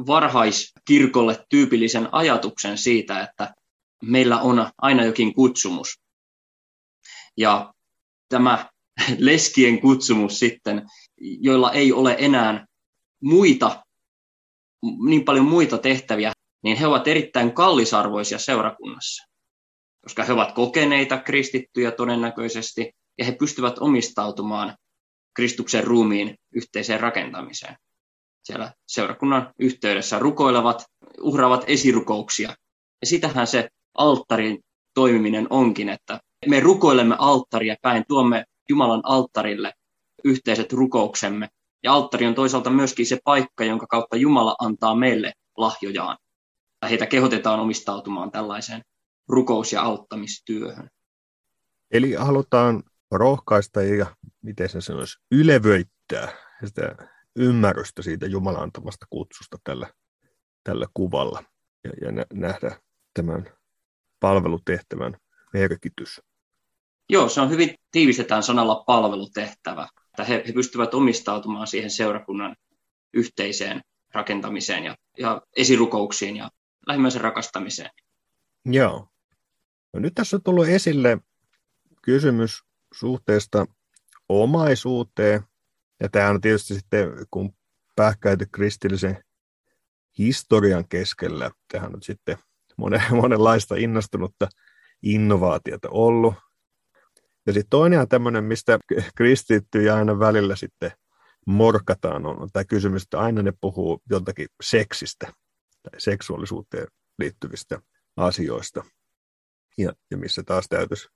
[0.07, 3.55] varhaiskirkolle tyypillisen ajatuksen siitä, että
[4.03, 6.01] meillä on aina jokin kutsumus.
[7.37, 7.75] Ja
[8.29, 8.69] tämä
[9.19, 10.87] leskien kutsumus sitten,
[11.21, 12.67] joilla ei ole enää
[13.23, 13.85] muita,
[15.05, 16.33] niin paljon muita tehtäviä,
[16.63, 19.30] niin he ovat erittäin kallisarvoisia seurakunnassa,
[20.03, 24.77] koska he ovat kokeneita kristittyjä todennäköisesti, ja he pystyvät omistautumaan
[25.35, 27.77] Kristuksen ruumiin yhteiseen rakentamiseen
[28.43, 30.85] siellä seurakunnan yhteydessä rukoilevat,
[31.21, 32.49] uhraavat esirukouksia.
[33.01, 34.59] Ja sitähän se alttarin
[34.95, 39.73] toimiminen onkin, että me rukoilemme alttaria päin, tuomme Jumalan alttarille
[40.25, 41.49] yhteiset rukouksemme.
[41.83, 46.17] Ja alttari on toisaalta myöskin se paikka, jonka kautta Jumala antaa meille lahjojaan.
[46.83, 48.83] Ja heitä kehotetaan omistautumaan tällaiseen
[49.31, 50.91] rukous- ja auttamistyöhön.
[51.91, 56.33] Eli halutaan rohkaista ja, miten se sanoisi, ylevöittää
[56.65, 56.97] sitä
[57.37, 59.91] ymmärrystä siitä Jumalan antamasta kutsusta tällä,
[60.65, 61.45] tällä kuvalla
[61.85, 62.81] ja, ja nähdä
[63.15, 63.47] tämän
[64.21, 65.17] palvelutehtävän
[65.53, 66.21] merkitys.
[67.09, 69.89] Joo, se on hyvin tiivistetään sanalla palvelutehtävä.
[70.07, 72.57] Että he, he pystyvät omistautumaan siihen seurakunnan
[73.15, 73.81] yhteiseen
[74.15, 76.51] rakentamiseen ja, ja esirukouksiin ja
[76.87, 77.91] lähimmäisen rakastamiseen.
[78.65, 79.09] Joo.
[79.93, 81.19] No nyt tässä on tullut esille
[82.03, 82.63] kysymys
[82.95, 83.67] suhteesta
[84.29, 85.43] omaisuuteen
[86.01, 87.55] ja tämä on tietysti sitten, kun
[87.97, 89.25] pähkäyty kristillisen
[90.19, 92.39] historian keskellä, tähän on sitten
[92.77, 94.49] monen, monenlaista innostunutta
[95.03, 96.35] innovaatiota ollut.
[97.47, 98.79] Ja sitten toinen on tämmöinen, mistä
[99.17, 100.91] kristittyjä aina välillä sitten
[101.47, 105.33] morkataan, on, tämä kysymys, että aina ne puhuu joltakin seksistä
[105.83, 106.87] tai seksuaalisuuteen
[107.19, 107.81] liittyvistä
[108.17, 108.85] asioista.
[109.81, 111.09] Ja, ja missä taas täytyisi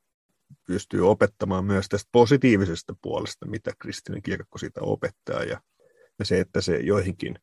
[0.67, 5.43] pystyy opettamaan myös tästä positiivisesta puolesta, mitä kristillinen kirkko siitä opettaa.
[5.43, 5.61] Ja,
[6.19, 7.39] ja se, että se joihinkin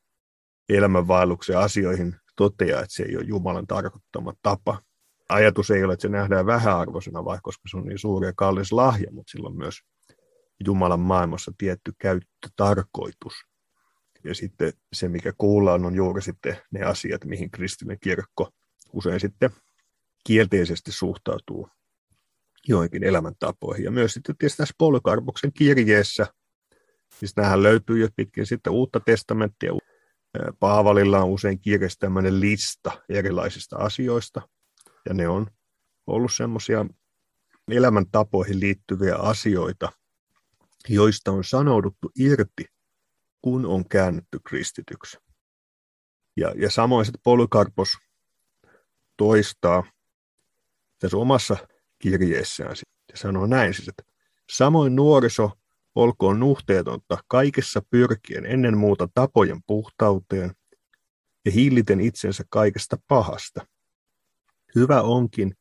[0.69, 4.81] elämänvaelluksen asioihin toteaa, että se ei ole Jumalan tarkoittama tapa.
[5.29, 8.71] Ajatus ei ole, että se nähdään vähäarvoisena, vaikka koska se on niin suuri ja kallis
[8.71, 9.79] lahja, mutta sillä on myös
[10.65, 13.34] Jumalan maailmassa tietty käyttötarkoitus.
[14.23, 18.49] Ja sitten se, mikä kuullaan, on juuri sitten ne asiat, mihin kristillinen kirkko
[18.93, 19.49] usein sitten
[20.23, 21.69] kielteisesti suhtautuu
[22.67, 23.86] joihinkin elämäntapoihin.
[23.86, 26.27] Ja myös sitten tietysti tässä Polykarpuksen kirjeessä,
[27.19, 29.71] siis nämähän löytyy jo pitkin sitten uutta testamenttia.
[30.60, 34.41] Paavalilla on usein kirjassa tämmöinen lista erilaisista asioista,
[35.05, 35.47] Ja ne on
[36.07, 36.86] ollut semmoisia
[37.71, 39.91] elämäntapoihin liittyviä asioita,
[40.89, 42.65] joista on sanouduttu irti,
[43.41, 45.17] kun on käännytty kristityksi.
[46.38, 47.89] Ja, ja samoin sitten Polykarpos
[49.17, 49.84] toistaa
[51.02, 51.58] tässä omassa
[52.00, 52.76] kirjeessään
[53.12, 54.04] ja sanoo näin siis, että
[54.52, 55.52] samoin nuoriso
[55.96, 60.52] olkoon nuhteetonta kaikessa pyrkien ennen muuta tapojen puhtauteen
[61.46, 63.68] ja hilliten itsensä kaikesta pahasta.
[64.76, 65.56] Hyvä onkin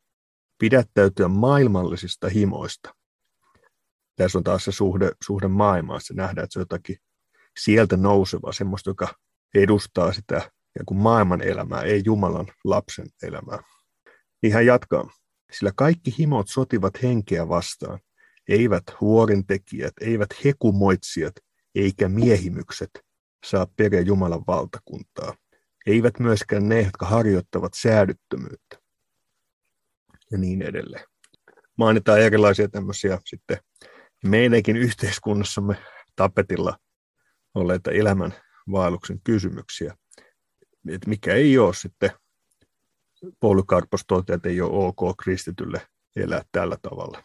[0.59, 2.95] pidättäytyä maailmallisista himoista.
[4.17, 6.97] Tässä on taas se suhde, suhde maailmaan, se nähdään, että se on jotakin
[7.59, 9.15] sieltä nousevaa, semmoista, joka
[9.55, 13.63] edustaa sitä ja kuin maailman elämää, ei Jumalan lapsen elämää.
[14.43, 15.20] Niin hän jatkaa.
[15.53, 18.01] Sillä kaikki himot sotivat henkeä vastaan,
[18.49, 21.35] eivät huorintekijät, eivät hekumoitsijat,
[21.75, 22.91] eikä miehimykset
[23.47, 25.35] saa perä Jumalan valtakuntaa.
[25.87, 28.79] Eivät myöskään ne, jotka harjoittavat säädyttömyyttä.
[30.31, 31.05] Ja niin edelleen.
[31.79, 33.59] Mainitaan erilaisia tämmöisiä sitten
[34.25, 35.77] meidänkin yhteiskunnassamme
[36.17, 36.79] tapetilla
[37.55, 38.35] olleita elämän
[38.73, 39.97] vaelluksen kysymyksiä,
[40.89, 42.11] että mikä ei ole sitten
[43.41, 45.81] Polykarpos toteaa, että ei ole ok kristitylle
[46.17, 47.23] elää tällä tavalla.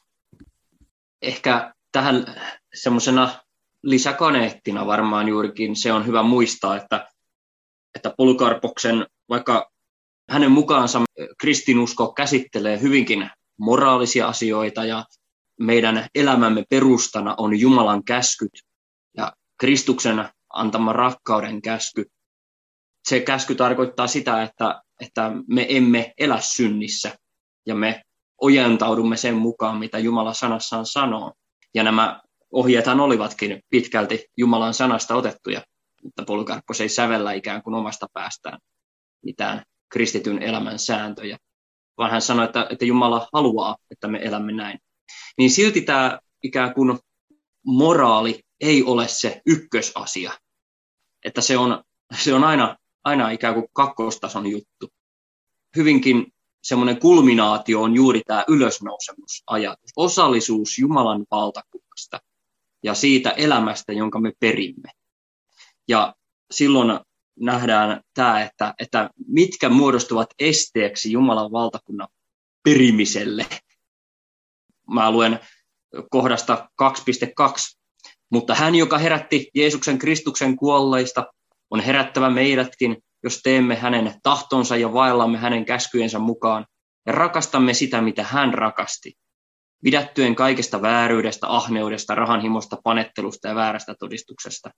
[1.22, 2.26] Ehkä tähän
[2.74, 3.30] semmoisena
[3.84, 7.10] lisäkaneettina varmaan juurikin se on hyvä muistaa, että,
[7.96, 9.72] että Polykarpoksen, vaikka
[10.30, 11.02] hänen mukaansa
[11.42, 15.06] kristinusko käsittelee hyvinkin moraalisia asioita ja
[15.60, 18.52] meidän elämämme perustana on Jumalan käskyt
[19.18, 22.06] ja Kristuksen antama rakkauden käsky.
[23.08, 27.18] Se käsky tarkoittaa sitä, että että me emme elä synnissä
[27.66, 28.02] ja me
[28.42, 31.34] ojentaudumme sen mukaan, mitä Jumala sanassaan sanoo.
[31.74, 35.62] Ja nämä ohjeethan olivatkin pitkälti Jumalan sanasta otettuja,
[36.04, 38.60] mutta Polykarppos ei sävellä ikään kuin omasta päästään
[39.26, 41.38] mitään kristityn elämän sääntöjä,
[41.98, 44.80] vaan hän sanoi, että, että Jumala haluaa, että me elämme näin.
[45.38, 47.00] Niin silti tämä ikään kuin
[47.66, 50.32] moraali ei ole se ykkösasia,
[51.26, 51.84] että se on,
[52.20, 54.90] se on aina aina ikään kuin kakkostason juttu.
[55.76, 62.20] Hyvinkin semmoinen kulminaatio on juuri tämä ylösnousemusajatus, osallisuus Jumalan valtakunnasta
[62.84, 64.92] ja siitä elämästä, jonka me perimme.
[65.88, 66.16] Ja
[66.52, 67.00] silloin
[67.40, 72.08] nähdään tämä, että, että mitkä muodostuvat esteeksi Jumalan valtakunnan
[72.64, 73.46] perimiselle.
[74.94, 75.40] Mä luen
[76.10, 77.78] kohdasta 2.2.
[78.30, 81.26] Mutta hän, joka herätti Jeesuksen Kristuksen kuolleista,
[81.72, 86.66] on herättävä meidätkin, jos teemme hänen tahtonsa ja vaellamme hänen käskyjensä mukaan
[87.06, 89.14] ja rakastamme sitä, mitä hän rakasti,
[89.84, 94.70] pidättyen kaikesta vääryydestä, ahneudesta, rahanhimosta, panettelusta ja väärästä todistuksesta.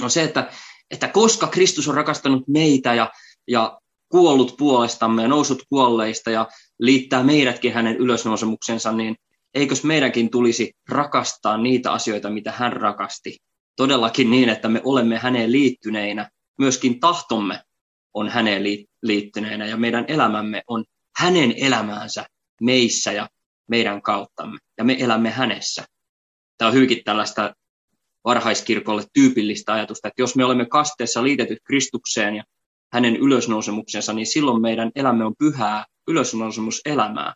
[0.00, 0.50] No se, että,
[0.90, 3.10] että koska Kristus on rakastanut meitä ja,
[3.48, 9.16] ja kuollut puolestamme ja noussut kuolleista ja liittää meidätkin hänen ylösnousemuksensa, niin
[9.54, 13.38] eikös meidänkin tulisi rakastaa niitä asioita, mitä hän rakasti
[13.78, 17.62] todellakin niin, että me olemme häneen liittyneinä, myöskin tahtomme
[18.14, 18.62] on häneen
[19.02, 20.84] liittyneenä ja meidän elämämme on
[21.18, 22.26] hänen elämäänsä
[22.60, 23.28] meissä ja
[23.68, 25.84] meidän kauttamme ja me elämme hänessä.
[26.58, 27.54] Tämä on hyvinkin tällaista
[28.24, 32.44] varhaiskirkolle tyypillistä ajatusta, että jos me olemme kasteessa liitetyt Kristukseen ja
[32.92, 37.34] hänen ylösnousemuksensa, niin silloin meidän elämme on pyhää ylösnousemuselämää.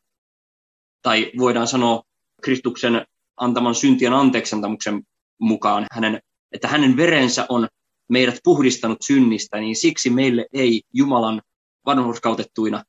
[1.02, 2.02] Tai voidaan sanoa
[2.42, 5.02] Kristuksen antaman syntien anteeksantamuksen
[5.38, 6.20] mukaan hänen
[6.52, 7.68] että hänen verensä on
[8.08, 11.42] meidät puhdistanut synnistä, niin siksi meille ei Jumalan
[11.86, 12.84] vanhurskautettuina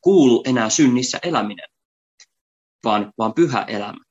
[0.00, 1.68] kuulu enää synnissä eläminen,
[2.84, 4.04] vaan, vaan pyhä elämä.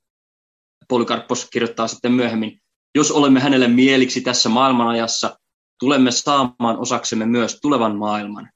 [0.88, 2.62] Polykarppos kirjoittaa sitten myöhemmin,
[2.96, 5.38] jos olemme hänelle mieliksi tässä maailmanajassa,
[5.80, 8.50] tulemme saamaan osaksemme myös tulevan maailman,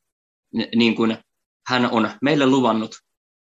[0.76, 1.18] niin kuin
[1.68, 2.96] hän on meille luvannut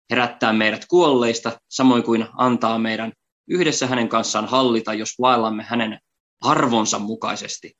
[0.10, 3.12] herättää meidät kuolleista, samoin kuin antaa meidän
[3.50, 6.00] yhdessä hänen kanssaan hallita, jos vaellamme hänen
[6.42, 7.74] arvonsa mukaisesti.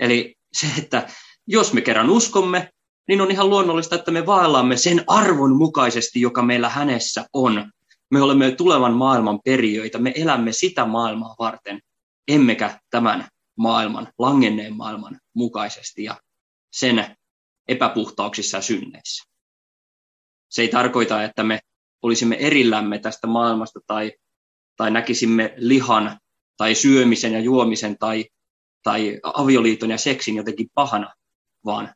[0.00, 1.08] Eli se, että
[1.46, 2.70] jos me kerran uskomme,
[3.08, 7.72] niin on ihan luonnollista, että me vaellamme sen arvon mukaisesti, joka meillä hänessä on.
[8.10, 11.80] Me olemme tulevan maailman periöitä, me elämme sitä maailmaa varten,
[12.28, 16.20] emmekä tämän maailman, langenneen maailman mukaisesti ja
[16.72, 17.16] sen
[17.68, 19.24] epäpuhtauksissa ja synneissä.
[20.48, 21.60] Se ei tarkoita, että me
[22.02, 24.12] olisimme erillämme tästä maailmasta tai,
[24.76, 26.18] tai näkisimme lihan
[26.62, 28.24] tai syömisen ja juomisen tai,
[28.82, 31.12] tai avioliiton ja seksin jotenkin pahana,
[31.64, 31.94] vaan,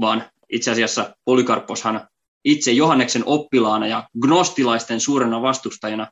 [0.00, 2.08] vaan itse asiassa Polykarposhan
[2.44, 6.10] itse Johanneksen oppilaana ja gnostilaisten suurena vastustajana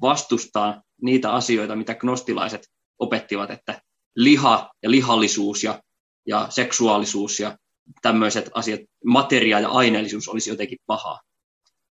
[0.00, 3.82] vastustaa niitä asioita, mitä gnostilaiset opettivat, että
[4.16, 5.82] liha ja lihallisuus ja,
[6.26, 7.58] ja seksuaalisuus ja
[8.02, 11.20] tämmöiset asiat, materia ja aineellisuus olisi jotenkin pahaa.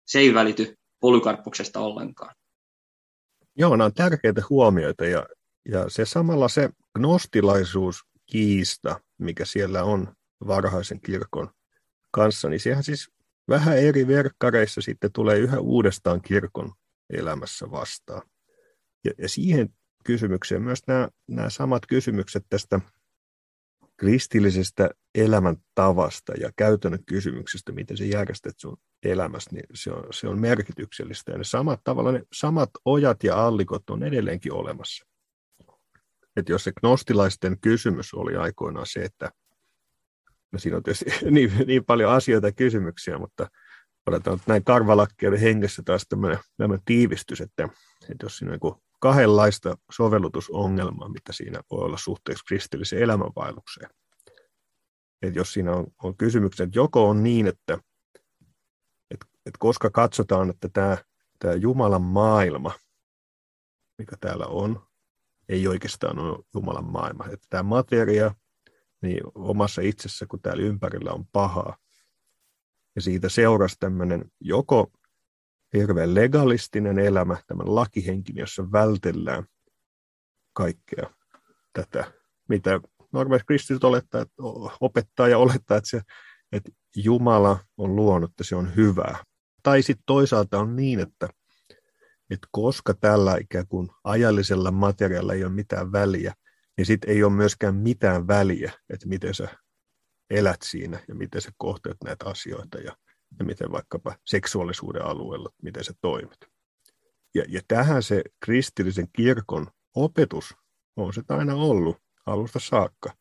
[0.06, 2.34] Se ei välity Polykarppuksesta ollenkaan.
[3.56, 5.26] Joo, nämä on tärkeitä huomioita ja,
[5.68, 10.14] ja se samalla se gnostilaisuus kiista, mikä siellä on
[10.46, 11.50] varhaisen kirkon
[12.10, 13.10] kanssa, niin sehän siis
[13.48, 16.72] vähän eri verkkareissa sitten tulee yhä uudestaan kirkon
[17.10, 18.22] elämässä vastaan.
[19.04, 19.68] Ja, ja siihen
[20.04, 22.80] kysymykseen myös nämä, nämä samat kysymykset tästä
[24.02, 30.40] kristillisestä elämäntavasta ja käytännön kysymyksestä, miten se järjestät sun elämässä, niin se on, se on
[30.40, 31.32] merkityksellistä.
[31.32, 35.06] Ja ne samat, tavalla, ne samat ojat ja allikot on edelleenkin olemassa.
[36.36, 39.30] Että jos se gnostilaisten kysymys oli aikoinaan se, että
[40.52, 43.48] no siinä on tietysti niin, niin paljon asioita ja kysymyksiä, mutta
[44.06, 47.68] odotan että näin karvalakkeuden hengessä taas tämmöinen, tämmöinen tiivistys, että,
[48.10, 53.90] että jos siinä on kahdenlaista sovellutusongelmaa, mitä siinä voi olla suhteessa kristilliseen elämänvaellukseen.
[55.22, 57.78] Et jos siinä on, on kysymykset, että joko on niin, että,
[59.10, 60.96] että, että koska katsotaan, että tämä,
[61.38, 62.72] tämä Jumalan maailma,
[63.98, 64.86] mikä täällä on,
[65.48, 67.24] ei oikeastaan ole Jumalan maailma.
[67.24, 68.34] Että tämä materia
[69.00, 71.76] niin omassa itsessä, kun täällä ympärillä on pahaa.
[72.94, 74.90] Ja siitä seurasi tämmöinen joko
[75.72, 79.44] hirveän legalistinen elämä, tämän lakihenkin, jossa vältellään
[80.52, 81.10] kaikkea
[81.72, 82.12] tätä,
[82.48, 82.80] mitä
[83.12, 84.34] normaalisti kristilliset olettaa, että
[84.80, 86.00] opettaa ja olettaa, että, se,
[86.52, 89.24] että Jumala on luonut, että se on hyvää.
[89.62, 91.28] Tai sitten toisaalta on niin, että,
[92.30, 96.34] että koska tällä ikään kuin ajallisella materiaalilla ei ole mitään väliä,
[96.76, 99.48] niin sitten ei ole myöskään mitään väliä, että miten sä
[100.30, 102.96] elät siinä ja miten sä kohteet näitä asioita ja
[103.38, 106.38] ja miten vaikkapa seksuaalisuuden alueella, miten se toimit.
[107.34, 110.54] Ja, ja tähän se kristillisen kirkon opetus
[110.96, 113.12] on se aina ollut alusta saakka.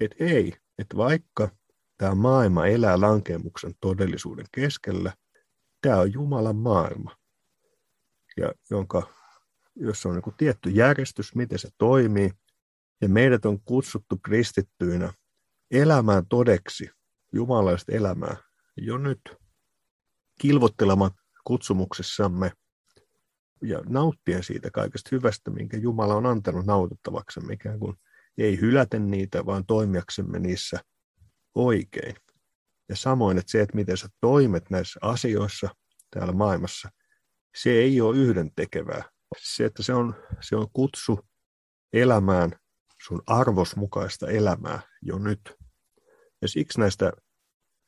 [0.00, 1.48] Että ei, että vaikka
[1.96, 5.12] tämä maailma elää lankemuksen todellisuuden keskellä,
[5.80, 7.16] tämä on Jumalan maailma,
[8.36, 9.14] ja jonka,
[9.76, 12.30] jossa on niin tietty järjestys, miten se toimii,
[13.00, 15.12] ja meidät on kutsuttu kristittyinä
[15.70, 16.90] elämään todeksi,
[17.32, 18.36] jumalaista elämää,
[18.76, 19.20] jo nyt
[20.40, 21.10] kilvottelemaan
[21.44, 22.52] kutsumuksessamme
[23.62, 27.96] ja nauttia siitä kaikesta hyvästä, minkä Jumala on antanut nautittavaksemme, ikään kuin
[28.38, 30.80] ei hylätä niitä, vaan toimijaksemme niissä
[31.54, 32.14] oikein.
[32.88, 35.68] Ja samoin, että se, että miten sä toimet näissä asioissa
[36.10, 36.88] täällä maailmassa,
[37.56, 39.02] se ei ole yhden tekevää.
[39.38, 41.20] Se, että se on, se on kutsu
[41.92, 42.52] elämään
[43.06, 45.54] sun arvosmukaista elämää jo nyt.
[46.42, 47.12] Ja siksi näistä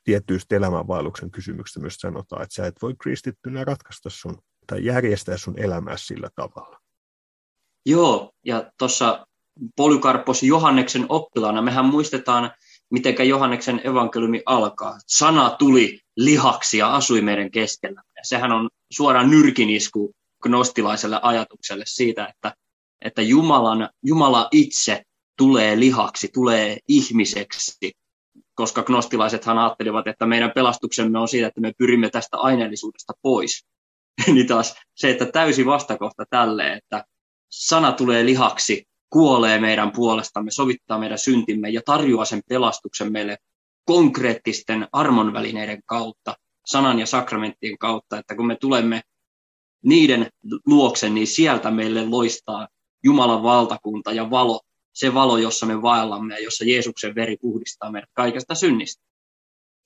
[0.07, 5.59] tietyistä elämänvaelluksen kysymyksistä myös sanotaan, että sä et voi kristittynä ratkaista sun tai järjestää sun
[5.59, 6.81] elämää sillä tavalla.
[7.87, 9.27] Joo, ja tuossa
[9.77, 12.51] Polykarpos Johanneksen oppilaana mehän muistetaan,
[12.91, 14.99] miten Johanneksen evankeliumi alkaa.
[15.07, 18.03] Sana tuli lihaksi ja asui meidän keskellä.
[18.17, 22.55] Ja sehän on suoraan nyrkinisku gnostilaiselle ajatukselle siitä, että,
[23.05, 25.03] että Jumalan, Jumala itse
[25.39, 27.93] tulee lihaksi, tulee ihmiseksi
[28.57, 33.67] koska gnostilaisethan ajattelivat, että meidän pelastuksemme on siitä, että me pyrimme tästä aineellisuudesta pois.
[34.35, 37.05] niin taas se, että täysi vastakohta tälle, että
[37.49, 43.37] sana tulee lihaksi, kuolee meidän puolestamme, sovittaa meidän syntimme ja tarjoaa sen pelastuksen meille
[43.85, 46.35] konkreettisten armonvälineiden kautta,
[46.67, 49.03] sanan ja sakramenttien kautta, että kun me tulemme
[49.85, 50.29] niiden
[50.67, 52.69] luokse, niin sieltä meille loistaa
[53.05, 54.61] Jumalan valtakunta ja valo,
[54.97, 59.03] se valo, jossa me vaellamme ja jossa Jeesuksen veri puhdistaa meidät kaikesta synnistä.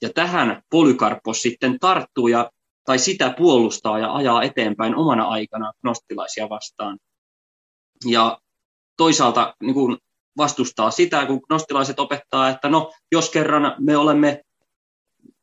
[0.02, 2.50] Ja tähän Polykarpos sitten tarttuu ja,
[2.84, 6.98] tai sitä puolustaa ja ajaa eteenpäin omana aikana nostilaisia vastaan.
[8.06, 8.40] Ja
[8.96, 9.98] toisaalta niin kuin
[10.36, 14.42] vastustaa sitä, kun nostilaiset opettaa, että no, jos kerran me olemme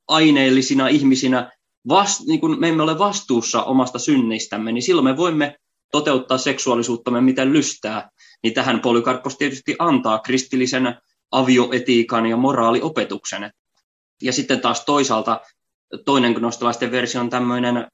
[0.07, 1.51] aineellisina ihmisinä,
[1.87, 5.55] vast, niin kuin me emme ole vastuussa omasta synnistämme, niin silloin me voimme
[5.91, 8.09] toteuttaa seksuaalisuuttamme miten lystää
[8.43, 10.95] niin tähän Polykarppos tietysti antaa kristillisen
[11.31, 13.51] avioetiikan ja moraaliopetuksen.
[14.21, 15.41] Ja sitten taas toisaalta
[16.05, 17.87] toinen gnostalaisten versio on tämmöinen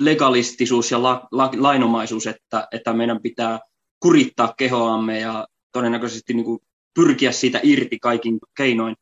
[0.00, 3.60] legalistisuus ja la, la, lainomaisuus, että, että meidän pitää
[4.00, 6.58] kurittaa kehoamme ja todennäköisesti niin kuin
[6.94, 8.96] pyrkiä siitä irti kaikin keinoin.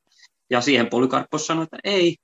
[0.50, 2.16] Ja siihen Polykarppos sanoi, että ei,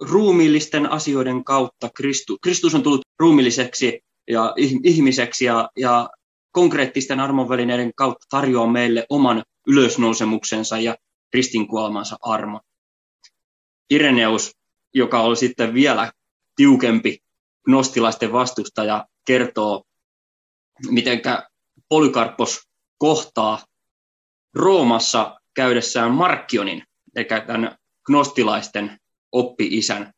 [0.00, 4.00] ruumiillisten asioiden kautta Kristus, Kristus on tullut ruumilliseksi
[4.30, 4.54] ja
[4.84, 6.10] ihmiseksi ja, ja
[6.58, 10.96] konkreettisten armonvälineiden kautta tarjoaa meille oman ylösnousemuksensa ja
[11.34, 12.60] ristinkuolemansa armo.
[13.90, 14.56] Ireneus,
[14.94, 16.12] joka on sitten vielä
[16.56, 17.18] tiukempi
[17.64, 19.84] gnostilaisten vastustaja, kertoo,
[20.90, 21.20] miten
[21.88, 22.60] Polykarpos
[22.98, 23.58] kohtaa
[24.54, 26.82] Roomassa käydessään Markkionin,
[27.16, 28.98] eli tämän gnostilaisten
[29.32, 30.12] oppi-isän.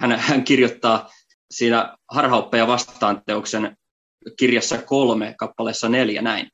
[0.00, 1.10] Hän, hän kirjoittaa
[1.50, 3.76] siinä harhaoppeja vastaan teoksen
[4.38, 6.48] kirjassa kolme, kappaleessa neljä näin.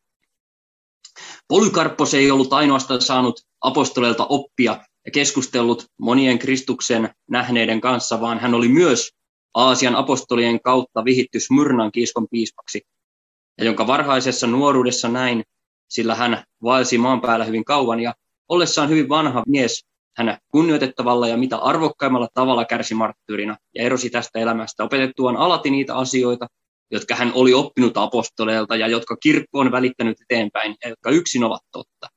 [1.48, 8.54] Polykarppos ei ollut ainoastaan saanut apostoleilta oppia ja keskustellut monien Kristuksen nähneiden kanssa, vaan hän
[8.54, 9.10] oli myös
[9.54, 12.82] Aasian apostolien kautta vihitty Smyrnan kiiskon piispaksi,
[13.58, 15.44] ja jonka varhaisessa nuoruudessa näin,
[15.88, 18.14] sillä hän vaelsi maan päällä hyvin kauan ja
[18.48, 19.84] ollessaan hyvin vanha mies,
[20.16, 25.96] hän kunnioitettavalla ja mitä arvokkaimmalla tavalla kärsi marttyyrina ja erosi tästä elämästä opetettuaan alati niitä
[25.96, 26.46] asioita,
[26.90, 31.62] jotka hän oli oppinut apostoleilta ja jotka kirkko on välittänyt eteenpäin ja jotka yksin ovat
[31.72, 32.08] totta.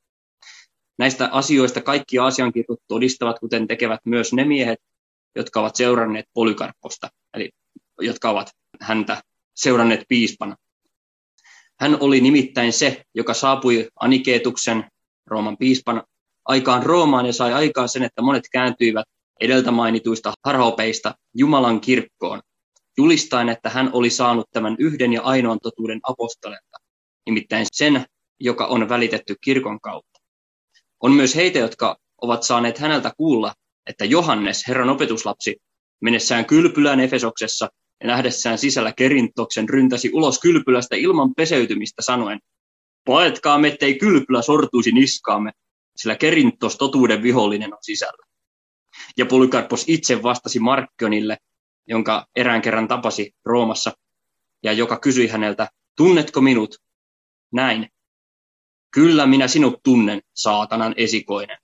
[0.97, 4.79] Näistä asioista kaikki asiankirjat todistavat, kuten tekevät myös ne miehet,
[5.35, 7.49] jotka ovat seuranneet Polykarpposta, eli
[8.01, 8.51] jotka ovat
[8.81, 9.23] häntä
[9.55, 10.55] seuranneet piispana.
[11.79, 14.89] Hän oli nimittäin se, joka saapui Anikeetuksen,
[15.25, 16.03] Rooman piispan,
[16.45, 19.05] aikaan Roomaan ja sai aikaan sen, että monet kääntyivät
[19.41, 22.41] edeltä mainituista harhaopeista Jumalan kirkkoon,
[22.97, 26.77] julistaen, että hän oli saanut tämän yhden ja ainoan totuuden apostolelta,
[27.25, 28.05] nimittäin sen,
[28.39, 30.19] joka on välitetty kirkon kautta.
[30.99, 33.53] On myös heitä, jotka ovat saaneet häneltä kuulla,
[33.87, 35.55] että Johannes, Herran opetuslapsi,
[36.01, 37.69] mennessään kylpylään Efesoksessa
[38.01, 42.39] ja nähdessään sisällä kerintoksen ryntäsi ulos kylpylästä ilman peseytymistä sanoen,
[43.05, 45.51] paetkaa ettei kylpylä sortuisi niskaamme,
[45.95, 48.25] sillä kerintos totuuden vihollinen on sisällä.
[49.17, 51.37] Ja Polykarpos itse vastasi Markkionille,
[51.87, 53.91] jonka erään kerran tapasi Roomassa,
[54.63, 55.67] ja joka kysyi häneltä,
[55.97, 56.75] tunnetko minut?
[57.51, 57.89] Näin.
[58.91, 61.57] Kyllä minä sinut tunnen, saatanan esikoinen.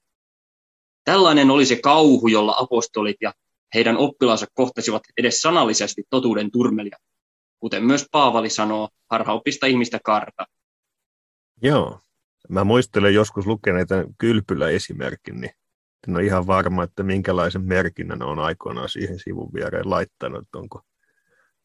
[1.03, 3.34] Tällainen oli se kauhu, jolla apostolit ja
[3.74, 6.97] heidän oppilaansa kohtasivat edes sanallisesti totuuden turmelia,
[7.59, 10.45] kuten myös Paavali sanoo harhaopista ihmistä karta.
[11.61, 11.99] Joo,
[12.49, 15.51] mä muistelen joskus lukeneita kylpylä-esimerkin, niin
[16.08, 20.82] en ole ihan varma, että minkälaisen merkinnän on aikoinaan siihen sivun viereen laittanut, onko,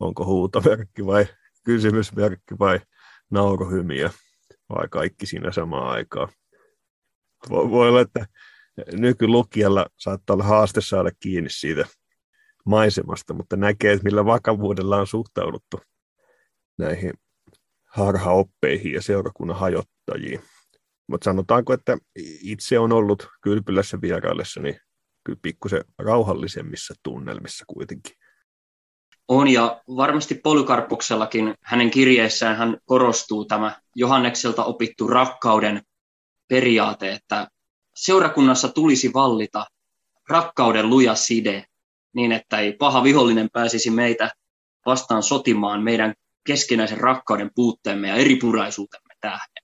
[0.01, 1.27] onko huutomerkki vai
[1.65, 2.81] kysymysmerkki vai
[3.31, 4.11] naurohymiä
[4.69, 6.29] vai kaikki siinä samaan aikaan.
[7.51, 8.27] Voi, voi olla, että
[8.93, 11.85] nykylukijalla saattaa olla haaste saada kiinni siitä
[12.67, 15.81] maisemasta, mutta näkee, että millä vakavuudella on suhtauduttu
[16.79, 17.13] näihin
[17.85, 20.41] harhaoppeihin ja seurakunnan hajottajiin.
[21.07, 21.99] Mutta sanotaanko, että
[22.43, 24.81] itse on ollut kylpylässä vieraillessa, niin
[25.25, 28.17] kyllä pikkusen rauhallisemmissa tunnelmissa kuitenkin.
[29.29, 35.83] On, ja varmasti Polykarpuksellakin hänen kirjeessään hän korostuu tämä Johannekselta opittu rakkauden
[36.49, 37.49] periaate, että
[37.95, 39.67] seurakunnassa tulisi vallita
[40.29, 41.65] rakkauden luja side,
[42.15, 44.31] niin että ei paha vihollinen pääsisi meitä
[44.87, 46.15] vastaan sotimaan meidän
[46.47, 49.64] keskinäisen rakkauden puutteemme ja eripuraisuutemme tähden.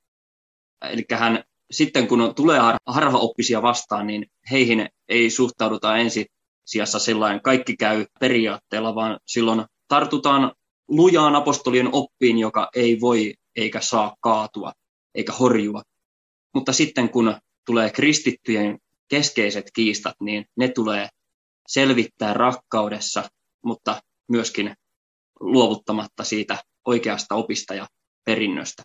[0.83, 6.27] Eli hän sitten kun tulee harhaoppisia vastaan, niin heihin ei suhtauduta ensi
[6.67, 10.53] sijassa sellainen kaikki käy periaatteella, vaan silloin tartutaan
[10.89, 14.73] lujaan apostolien oppiin, joka ei voi eikä saa kaatua
[15.15, 15.83] eikä horjua.
[16.55, 17.35] Mutta sitten kun
[17.67, 18.79] tulee kristittyjen
[19.09, 21.09] keskeiset kiistat, niin ne tulee
[21.69, 23.31] selvittää rakkaudessa,
[23.65, 24.75] mutta myöskin
[25.41, 27.87] luovuttamatta siitä oikeasta opista ja
[28.25, 28.83] perinnöstä.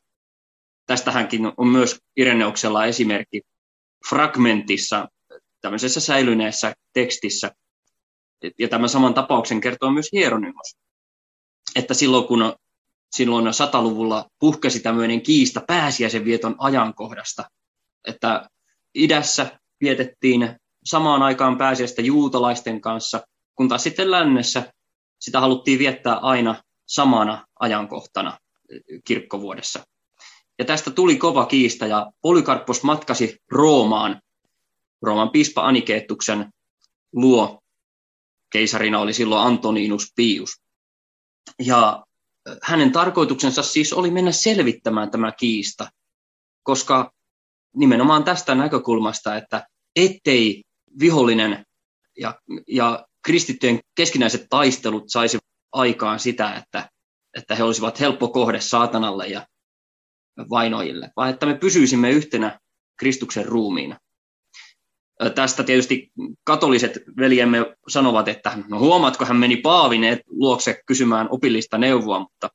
[0.85, 3.41] Tästähänkin on myös Ireneuksella esimerkki
[4.09, 5.07] fragmentissa,
[5.61, 7.51] tämmöisessä säilyneessä tekstissä,
[8.59, 10.75] ja tämän saman tapauksen kertoo myös Hieronymos,
[11.75, 12.55] että silloin kun
[13.15, 17.49] silloin sataluvulla puhkesi tämmöinen kiista pääsiäisen vieton ajankohdasta,
[18.07, 18.49] että
[18.95, 20.55] idässä vietettiin
[20.85, 24.73] samaan aikaan pääsiäistä juutalaisten kanssa, kun taas sitten lännessä
[25.19, 28.37] sitä haluttiin viettää aina samana ajankohtana
[29.05, 29.83] kirkkovuodessa.
[30.59, 34.21] Ja tästä tuli kova kiista ja Polykarppos matkasi Roomaan,
[35.01, 36.49] Rooman piispa Anikeettuksen
[37.13, 37.59] luo.
[38.51, 40.61] Keisarina oli silloin Antoninus Pius.
[41.59, 42.05] Ja
[42.63, 45.87] hänen tarkoituksensa siis oli mennä selvittämään tämä kiista,
[46.63, 47.11] koska
[47.75, 50.63] nimenomaan tästä näkökulmasta, että ettei
[50.99, 51.65] vihollinen
[52.19, 55.37] ja, ja kristittyjen keskinäiset taistelut saisi
[55.71, 56.89] aikaan sitä, että,
[57.37, 59.47] että he olisivat helppo kohde saatanalle ja
[60.49, 62.59] vainoille, vaan että me pysyisimme yhtenä
[62.97, 63.99] Kristuksen ruumiina.
[65.35, 66.11] Tästä tietysti
[66.43, 72.49] katoliset veljemme sanovat, että no huomaatko, hän meni Paavin luokse kysymään opillista neuvoa, mutta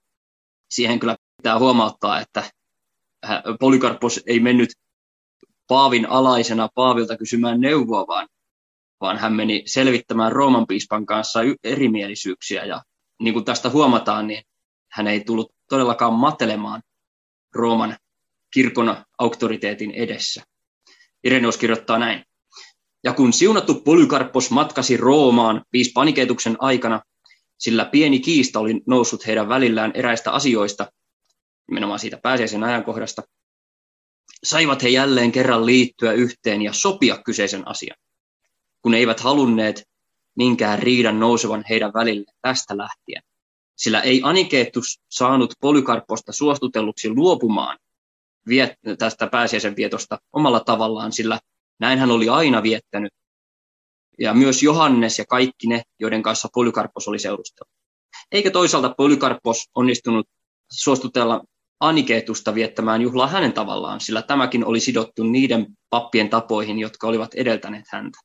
[0.71, 2.51] siihen kyllä pitää huomauttaa, että
[3.61, 4.69] Polykarpos ei mennyt
[5.69, 8.29] Paavin alaisena Paavilta kysymään neuvoa, vaan,
[9.01, 12.65] vaan hän meni selvittämään Rooman piispan kanssa erimielisyyksiä.
[12.65, 12.83] Ja
[13.23, 14.43] niin kuin tästä huomataan, niin
[14.93, 16.83] hän ei tullut todellakaan matelemaan
[17.55, 17.97] Rooman
[18.55, 20.43] kirkon auktoriteetin edessä.
[21.25, 22.25] Ireneus kirjoittaa näin.
[23.05, 27.01] Ja kun siunattu Polykarppos matkasi Roomaan piispaniketuksen aikana,
[27.59, 30.93] sillä pieni kiista oli noussut heidän välillään eräistä asioista,
[31.69, 33.23] nimenomaan siitä pääsiäisen ajankohdasta,
[34.45, 37.97] saivat he jälleen kerran liittyä yhteen ja sopia kyseisen asian,
[38.83, 39.89] kun eivät halunneet
[40.37, 43.23] minkään riidan nousevan heidän välille tästä lähtien.
[43.81, 47.79] Sillä ei Anikeetus saanut Polykarposta suostutelluksi luopumaan
[48.49, 51.41] viet, tästä pääsiäisen vietosta omalla tavallaan, sillä
[51.79, 53.13] näin hän oli aina viettänyt.
[54.19, 57.73] Ja myös Johannes ja kaikki ne, joiden kanssa Polykarpos oli seurustellut.
[58.33, 60.27] Eikä toisaalta Polykarpos onnistunut
[60.73, 61.43] suostutella
[61.81, 67.85] Anikeetusta viettämään juhlaa hänen tavallaan, sillä tämäkin oli sidottu niiden pappien tapoihin, jotka olivat edeltäneet
[67.89, 68.19] häntä.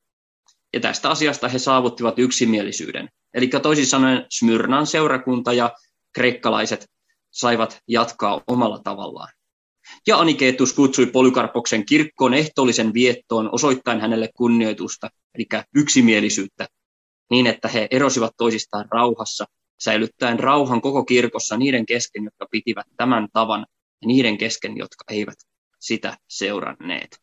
[0.74, 3.10] Ja tästä asiasta he saavuttivat yksimielisyyden.
[3.36, 5.71] Eli toisin sanoen Smyrnan seurakunta ja
[6.13, 6.88] kreikkalaiset
[7.31, 9.29] saivat jatkaa omalla tavallaan.
[10.07, 16.67] Ja Anikeetus kutsui Polykarpoksen kirkkoon ehtoollisen viettoon osoittain hänelle kunnioitusta, eli yksimielisyyttä,
[17.31, 19.45] niin että he erosivat toisistaan rauhassa,
[19.79, 23.65] säilyttäen rauhan koko kirkossa niiden kesken, jotka pitivät tämän tavan,
[24.01, 25.38] ja niiden kesken, jotka eivät
[25.79, 27.19] sitä seuranneet.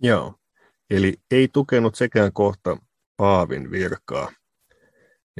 [0.00, 0.34] Joo,
[0.90, 2.76] eli ei tukenut sekään kohta
[3.16, 4.32] Paavin virkaa.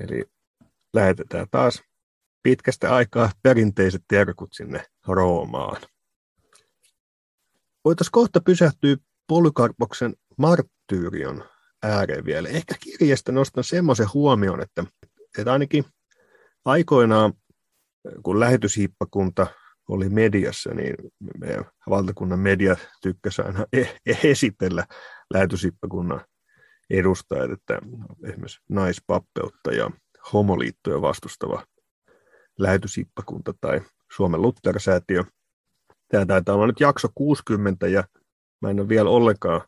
[0.01, 0.24] Eli
[0.95, 1.82] lähetetään taas
[2.43, 5.82] pitkästä aikaa perinteiset terkut sinne Roomaan.
[7.84, 11.45] Voitaisiin kohta pysähtyä Polykarpoksen marttyyrion
[11.82, 12.49] ääreen vielä.
[12.49, 14.84] Ehkä kirjasta nostan semmoisen huomioon, että,
[15.38, 15.84] että ainakin
[16.64, 17.32] aikoinaan,
[18.22, 19.47] kun lähetyshiippakunta
[19.88, 20.95] oli mediassa, niin
[21.38, 24.86] meidän valtakunnan media tykkäsi aina e- esitellä
[25.34, 26.24] lähetyshiippakunnan
[26.91, 27.78] edustajat, että
[28.24, 29.91] esimerkiksi naispappeutta ja
[30.33, 31.66] homoliittoja vastustava
[32.59, 33.80] lähetyshiippakunta tai
[34.16, 35.24] Suomen Luther-säätiö–
[36.12, 38.05] Tämä taitaa olla nyt jakso 60 ja
[38.61, 39.61] mä en ole vielä ollenkaan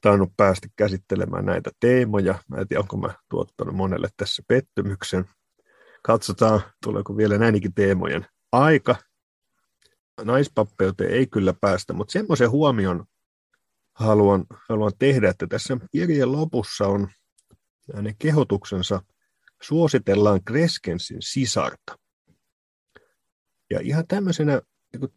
[0.00, 2.38] tainnut päästä käsittelemään näitä teemoja.
[2.48, 5.24] Mä en tiedä, onko mä tuottanut monelle tässä pettymyksen.
[6.02, 8.96] Katsotaan, tuleeko vielä näinkin teemojen aika.
[10.24, 13.04] Naispappeuteen ei kyllä päästä, mutta semmoisen huomion
[13.98, 17.08] haluan, haluan tehdä, että tässä kirjan lopussa on
[17.94, 19.02] hänen kehotuksensa
[19.62, 21.98] suositellaan Kreskensin sisarta.
[23.70, 25.10] Ja ihan tämmöisenä niin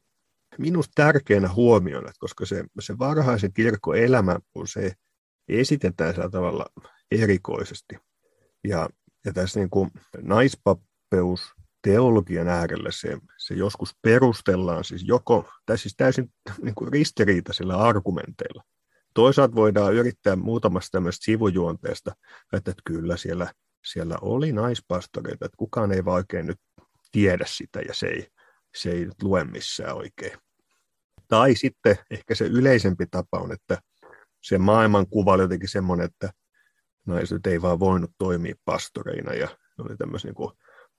[0.58, 4.94] minusta tärkeänä huomiona, koska se, se varhaisen kirkkoelämä, kun se
[5.48, 6.66] esitetään sillä tavalla
[7.12, 7.96] erikoisesti.
[8.68, 8.90] Ja,
[9.26, 11.42] ja tässä niin kuin naispappeus
[11.82, 18.64] teologian äärellä se, se joskus perustellaan siis joko, tai siis täysin niin kuin ristiriitaisilla argumenteilla.
[19.14, 22.12] Toisaalta voidaan yrittää muutamasta tämmöistä sivujuonteesta,
[22.54, 23.52] että, kyllä siellä,
[23.86, 26.60] siellä oli naispastoreita, että kukaan ei vaan oikein nyt
[27.12, 28.28] tiedä sitä ja se ei,
[28.76, 30.38] se ei nyt lue missään oikein.
[31.28, 33.82] Tai sitten ehkä se yleisempi tapa on, että
[34.42, 36.30] se maailmankuva oli jotenkin semmoinen, että
[37.06, 39.48] naiset ei vaan voinut toimia pastoreina ja
[39.80, 40.52] oli tämmöisen niin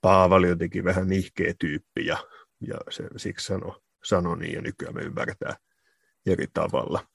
[0.03, 2.17] Paavali jotenkin vähän nihkeä tyyppi ja,
[2.67, 5.55] ja se siksi sanoi sano niin ja nykyään me ymmärretään
[6.25, 7.07] eri tavalla.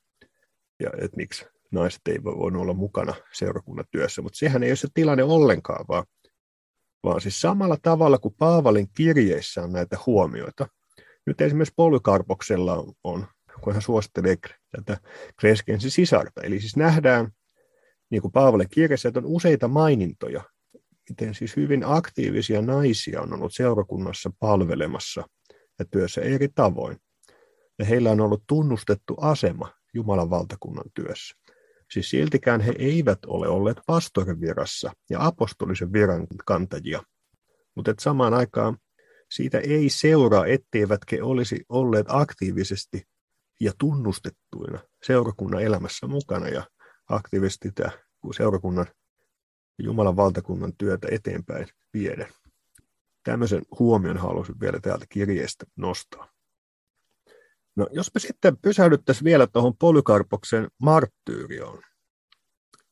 [0.80, 4.88] Ja että miksi naiset ei voinut olla mukana seurakunnan työssä, mutta sehän ei ole se
[4.94, 6.04] tilanne ollenkaan, vaan,
[7.04, 10.66] vaan siis samalla tavalla kuin Paavalin kirjeissä on näitä huomioita,
[11.26, 13.26] nyt esimerkiksi Polykarpoksella on, on
[13.60, 14.36] kun hän suosittelee
[14.70, 15.00] tätä
[15.40, 16.42] Kreskensin sisarta.
[16.42, 17.28] Eli siis nähdään,
[18.10, 20.42] niin kuin Paavalle kirjassa, että on useita mainintoja,
[21.08, 25.24] miten siis hyvin aktiivisia naisia on ollut seurakunnassa palvelemassa
[25.78, 26.96] ja työssä eri tavoin.
[27.78, 31.34] Ja heillä on ollut tunnustettu asema Jumalan valtakunnan työssä.
[31.92, 37.02] Siis siltikään he eivät ole olleet pastorin virassa ja apostolisen viran kantajia.
[37.74, 38.76] Mutta samaan aikaan
[39.30, 43.02] siitä ei seuraa, etteivätkä olisi olleet aktiivisesti
[43.60, 46.66] ja tunnustettuina seurakunnan elämässä mukana ja
[47.08, 47.90] aktiivisesti tämä
[49.78, 52.28] seurakunnan Jumalan valtakunnan työtä eteenpäin viedä.
[53.22, 56.28] Tämmöisen huomion haluaisin vielä täältä kirjeestä nostaa.
[57.76, 61.82] No, jos me sitten pysähdyttäisiin vielä tuohon Polykarpoksen marttyyrioon.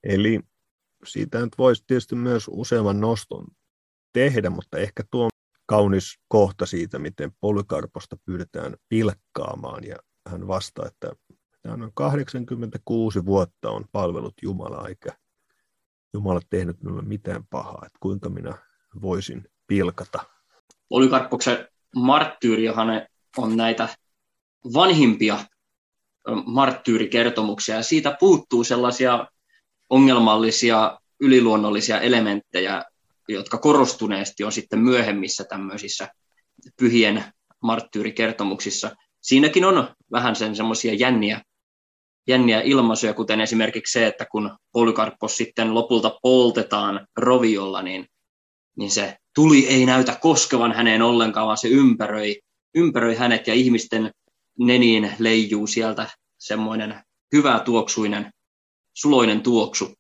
[0.05, 0.41] Eli
[1.05, 3.47] siitä nyt voisi tietysti myös useamman noston
[4.13, 5.29] tehdä, mutta ehkä tuo
[5.67, 9.85] kaunis kohta siitä, miten Polykarposta pyydetään pilkkaamaan.
[9.85, 9.97] Ja
[10.29, 11.13] hän vastaa, että
[11.67, 15.17] hän on 86 vuotta on palvelut Jumalaa, eikä
[16.17, 18.55] Jumala tehnyt minulle mitään pahaa, että kuinka minä
[19.03, 20.19] voisin pilkata.
[20.89, 22.89] Polykarppoksen marttyyrihan
[23.37, 23.89] on näitä
[24.75, 25.39] vanhimpia
[26.47, 29.27] marttyyrikertomuksia, ja siitä puuttuu sellaisia
[29.91, 32.85] ongelmallisia yliluonnollisia elementtejä,
[33.29, 36.09] jotka korostuneesti on sitten myöhemmissä tämmöisissä
[36.77, 37.25] pyhien
[37.63, 38.97] marttyyrikertomuksissa.
[39.21, 41.43] Siinäkin on vähän sen semmoisia jänniä
[42.27, 48.07] jänniä ilmaisuja, kuten esimerkiksi se, että kun Polykarppos sitten lopulta poltetaan roviolla, niin,
[48.77, 52.41] niin se tuli ei näytä koskevan häneen ollenkaan, vaan se ympäröi,
[52.75, 54.11] ympäröi hänet ja ihmisten
[54.59, 58.31] neniin leijuu sieltä semmoinen hyvä tuoksuinen,
[58.95, 59.95] suloinen tuoksu,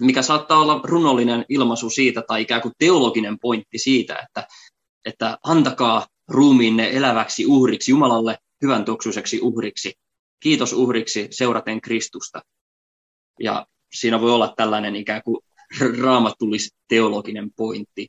[0.00, 4.46] mikä saattaa olla runollinen ilmaisu siitä tai ikään kuin teologinen pointti siitä, että,
[5.04, 9.92] että antakaa ruumiinne eläväksi uhriksi Jumalalle hyvän tuoksuiseksi uhriksi.
[10.42, 12.42] Kiitos uhriksi seuraten Kristusta.
[13.40, 15.38] Ja siinä voi olla tällainen ikään kuin
[16.02, 18.08] raamatullis teologinen pointti.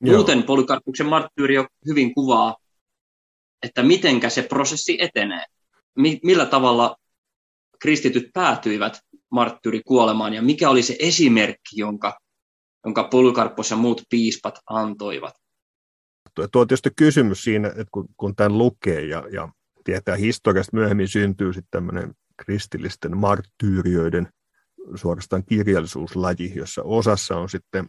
[0.00, 0.16] Joo.
[0.16, 2.56] Muuten Polykarppuksen marttyyri jo hyvin kuvaa,
[3.62, 5.44] että mitenkä se prosessi etenee.
[6.22, 6.96] millä tavalla
[7.78, 12.18] kristityt päätyivät marttyyrikuolemaan ja mikä oli se esimerkki, jonka,
[12.84, 15.34] jonka Polykarppos ja muut piispat antoivat.
[16.34, 19.48] Tuo on tietysti kysymys siinä, että kun, kun tämän lukee ja, ja
[19.86, 24.28] tietää historiasta myöhemmin syntyy sitten tämmöinen kristillisten marttyyriöiden
[24.94, 27.88] suorastaan kirjallisuuslaji, jossa osassa on sitten,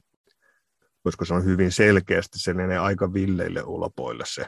[1.06, 4.46] voisiko sanoa hyvin selkeästi sellainen aika villeille ulopoille se,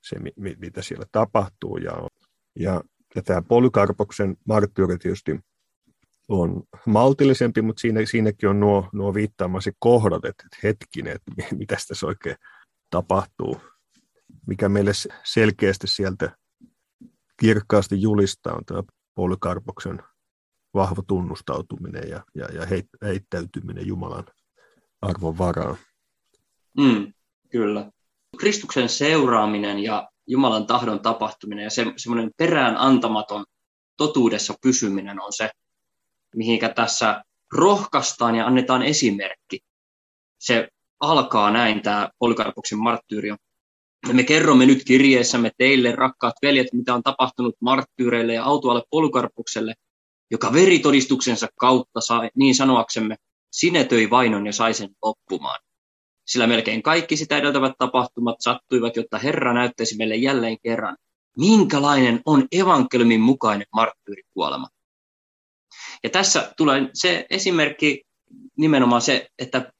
[0.00, 0.16] se
[0.58, 1.76] mitä siellä tapahtuu.
[1.76, 1.92] Ja,
[2.58, 2.82] ja,
[3.14, 5.40] ja tämä Polykarpoksen marttyyri tietysti
[6.28, 12.06] on maltillisempi, mutta siinä, siinäkin on nuo, nuo viittaamasi kohdat, että hetkinen, että mitä tässä
[12.06, 12.36] oikein
[12.90, 13.60] tapahtuu,
[14.46, 14.92] mikä meille
[15.24, 16.36] selkeästi sieltä
[17.40, 18.82] kirkkaasti julistaa on tämä
[19.14, 20.02] Polykarpoksen
[20.74, 22.66] vahva tunnustautuminen ja, ja, ja
[23.02, 24.24] heittäytyminen Jumalan
[25.02, 25.76] arvon varaan.
[26.78, 27.12] Mm,
[27.50, 27.90] kyllä.
[28.38, 33.44] Kristuksen seuraaminen ja Jumalan tahdon tapahtuminen ja se, semmoinen perään antamaton
[33.96, 35.50] totuudessa pysyminen on se,
[36.36, 37.22] mihinkä tässä
[37.52, 39.60] rohkaistaan ja annetaan esimerkki.
[40.38, 40.68] Se
[41.00, 43.36] alkaa näin, tämä Polykarpoksen marttyyrio.
[44.12, 49.74] Me kerromme nyt kirjeessämme teille, rakkaat veljet, mitä on tapahtunut marttyyreille ja autoalle Polykarpukselle,
[50.30, 53.16] joka veritodistuksensa kautta sai, niin sanoaksemme,
[53.50, 55.60] sinetöi vainon ja sai sen loppumaan.
[56.26, 60.96] Sillä melkein kaikki sitä edeltävät tapahtumat sattuivat, jotta Herra näyttäisi meille jälleen kerran,
[61.36, 64.68] minkälainen on evankeliumin mukainen marttyyrikuolema.
[66.04, 68.02] Ja tässä tulee se esimerkki
[68.56, 69.72] nimenomaan se, että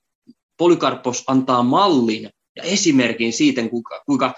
[0.57, 4.35] Polykarpos antaa mallin ja esimerkin siitä, kuinka, kuinka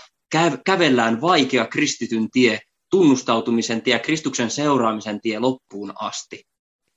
[0.65, 2.61] kävellään vaikea kristityn tie,
[2.91, 6.43] tunnustautumisen tie, Kristuksen seuraamisen tie loppuun asti.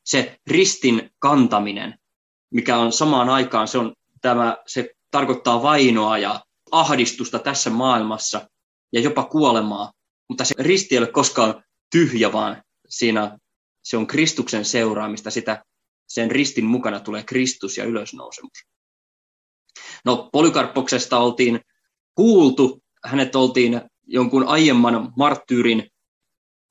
[0.05, 1.99] Se ristin kantaminen,
[2.53, 8.49] mikä on samaan aikaan, se, on tämä, se tarkoittaa vainoa ja ahdistusta tässä maailmassa
[8.93, 9.91] ja jopa kuolemaa,
[10.29, 13.37] mutta se risti ei ole koskaan tyhjä, vaan siinä
[13.83, 15.63] se on Kristuksen seuraamista, sitä
[16.07, 18.65] sen ristin mukana tulee Kristus ja ylösnousemus.
[20.05, 21.59] No, Polykarppoksesta oltiin
[22.15, 25.89] kuultu, hänet oltiin jonkun aiemman marttyyrin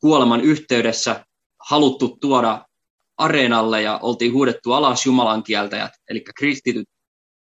[0.01, 1.25] kuoleman yhteydessä
[1.69, 2.67] haluttu tuoda
[3.17, 6.89] areenalle ja oltiin huudettu alas Jumalan kieltäjät, eli kristityt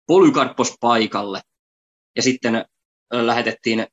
[0.07, 1.41] Polykarppos paikalle.
[2.15, 2.65] Ja sitten
[3.11, 3.87] lähetettiin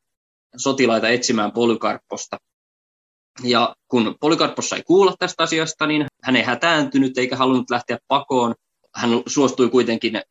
[0.57, 2.37] sotilaita etsimään Polykarpposta.
[3.43, 8.55] Ja kun Polykarppos sai kuulla tästä asiasta, niin hän ei hätääntynyt eikä halunnut lähteä pakoon.
[8.95, 10.23] Hän suostui kuitenkin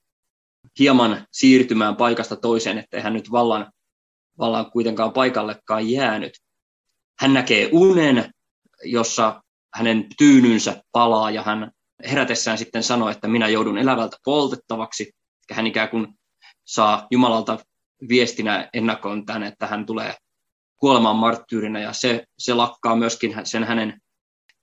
[0.80, 3.72] hieman siirtymään paikasta toiseen, ettei hän nyt vallan,
[4.40, 6.34] vallan kuitenkaan paikallekaan jäänyt.
[7.20, 8.32] Hän näkee unen,
[8.84, 9.44] jossa
[9.74, 11.72] hänen tyynynsä palaa ja hän
[12.10, 15.12] herätessään sitten sanoo, että minä joudun elävältä poltettavaksi.
[15.52, 16.08] Hän ikään kuin
[16.66, 17.60] saa Jumalalta
[18.10, 20.16] viestinä ennakkoon tämän, että hän tulee
[20.76, 24.02] kuolemaan marttyyrinä ja se, se lakkaa myöskin sen hänen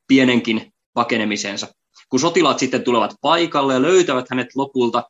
[0.06, 1.66] pienenkin pakenemisensa.
[2.08, 5.04] Kun sotilaat sitten tulevat paikalle ja löytävät hänet lopulta,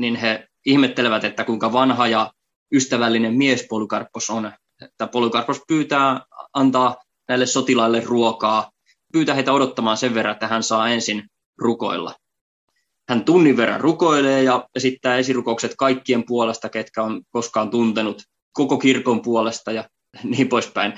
[0.00, 2.32] niin he ihmettelevät, että kuinka vanha ja
[2.74, 4.52] ystävällinen mies Polykarppos on.
[4.82, 6.20] Että Polykarppos pyytää
[6.52, 6.96] antaa
[7.28, 8.70] näille sotilaille ruokaa,
[9.12, 11.28] pyytää heitä odottamaan sen verran, että hän saa ensin
[11.58, 12.14] rukoilla.
[13.08, 18.22] Hän tunnin verran rukoilee ja esittää esirukoukset kaikkien puolesta, ketkä on koskaan tuntenut,
[18.52, 19.88] koko kirkon puolesta ja
[20.36, 20.92] niin poispäin.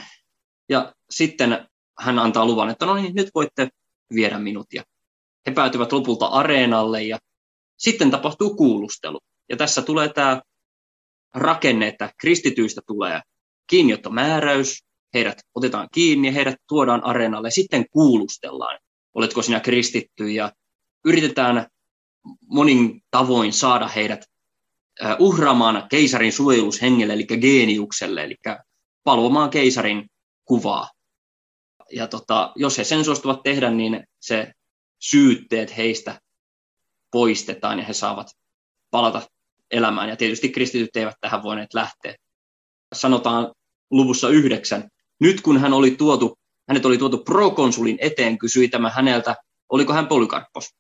[0.68, 1.66] Ja sitten
[1.98, 3.68] hän antaa luvan, että no niin, nyt voitte
[4.14, 4.66] viedä minut.
[4.74, 4.82] Ja
[5.46, 7.18] he päätyvät lopulta areenalle ja
[7.82, 9.20] sitten tapahtuu kuulustelu.
[9.48, 10.42] Ja tässä tulee tämä
[11.34, 13.20] rakenne, että kristityistä tulee
[13.66, 18.78] kiinniottomääräys, heidät otetaan kiinni ja heidät tuodaan areenalle sitten kuulustellaan,
[19.14, 20.52] oletko sinä kristitty ja
[21.04, 21.66] yritetään
[22.46, 24.24] monin tavoin saada heidät
[25.18, 28.36] uhraamaan keisarin suojelushengelle, eli geeniukselle, eli
[29.04, 30.10] palvomaan keisarin
[30.44, 30.90] kuvaa.
[31.92, 34.52] Ja tota, jos he sen suostuvat tehdä, niin se
[34.98, 36.20] syytteet heistä
[37.12, 38.26] poistetaan ja he saavat
[38.90, 39.22] palata
[39.70, 40.08] elämään.
[40.08, 42.16] Ja tietysti kristityt eivät tähän voineet lähteä.
[42.94, 43.52] Sanotaan
[43.90, 44.88] luvussa yhdeksän.
[45.20, 46.38] Nyt kun hän oli tuotu
[46.68, 49.36] Hänet oli tuotu prokonsulin eteen, kysyi tämä häneltä,
[49.68, 50.74] oliko hän Polykarppos.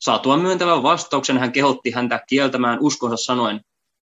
[0.00, 3.60] Saatua myöntävän vastauksen hän kehotti häntä kieltämään uskonsa sanoen,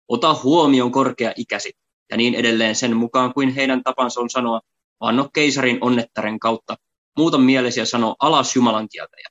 [0.07, 1.71] ota huomioon korkea ikäsi,
[2.09, 4.61] ja niin edelleen sen mukaan kuin heidän tapansa on sanoa,
[5.01, 6.75] vanno keisarin onnettaren kautta,
[7.17, 9.29] muuta mielesi ja sano alas Jumalan kieltäjä.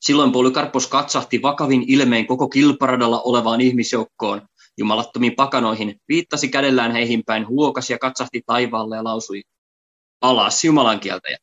[0.00, 4.42] Silloin Polykarppos katsahti vakavin ilmein koko kilparadalla olevaan ihmisjoukkoon,
[4.78, 9.42] jumalattomiin pakanoihin, viittasi kädellään heihin päin, huokasi ja katsahti taivaalle ja lausui,
[10.20, 11.38] alas Jumalan kieltäjä.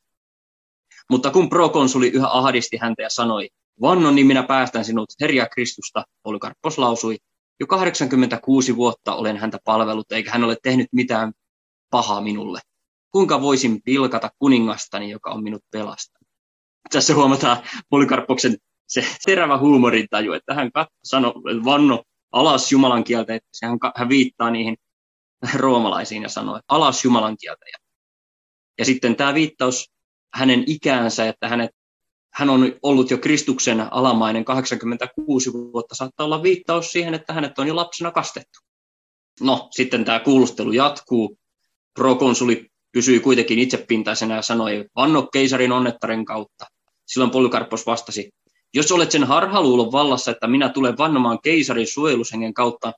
[1.09, 3.49] Mutta kun prokonsuli yhä ahdisti häntä ja sanoi,
[3.81, 7.17] vannon niin minä päästän sinut Herja Kristusta, Polykarppos lausui,
[7.59, 11.33] jo 86 vuotta olen häntä palvellut, eikä hän ole tehnyt mitään
[11.89, 12.59] pahaa minulle.
[13.11, 16.22] Kuinka voisin pilkata kuningastani, joka on minut pelastanut?
[16.91, 17.57] Tässä huomataan
[17.89, 18.57] Polykarppoksen
[18.87, 20.71] se terävä huumorintaju, että hän
[21.03, 21.33] sanoi,
[21.65, 24.77] vanno alas Jumalan kieltä, että hän, hän viittaa niihin
[25.53, 27.65] roomalaisiin ja sanoo, että alas Jumalan kieltä.
[28.77, 29.91] Ja sitten tämä viittaus
[30.33, 31.71] hänen ikäänsä, että hänet,
[32.33, 37.67] hän on ollut jo Kristuksen alamainen 86 vuotta, saattaa olla viittaus siihen, että hänet on
[37.67, 38.59] jo lapsena kastettu.
[39.41, 41.37] No, sitten tämä kuulustelu jatkuu.
[41.93, 46.65] Prokonsuli pysyi kuitenkin itsepintaisena ja sanoi, vanno keisarin onnettaren kautta.
[47.05, 48.31] Silloin Polykarpos vastasi,
[48.73, 52.93] jos olet sen harhaluulon vallassa, että minä tulen vannomaan keisarin suojelushengen kautta,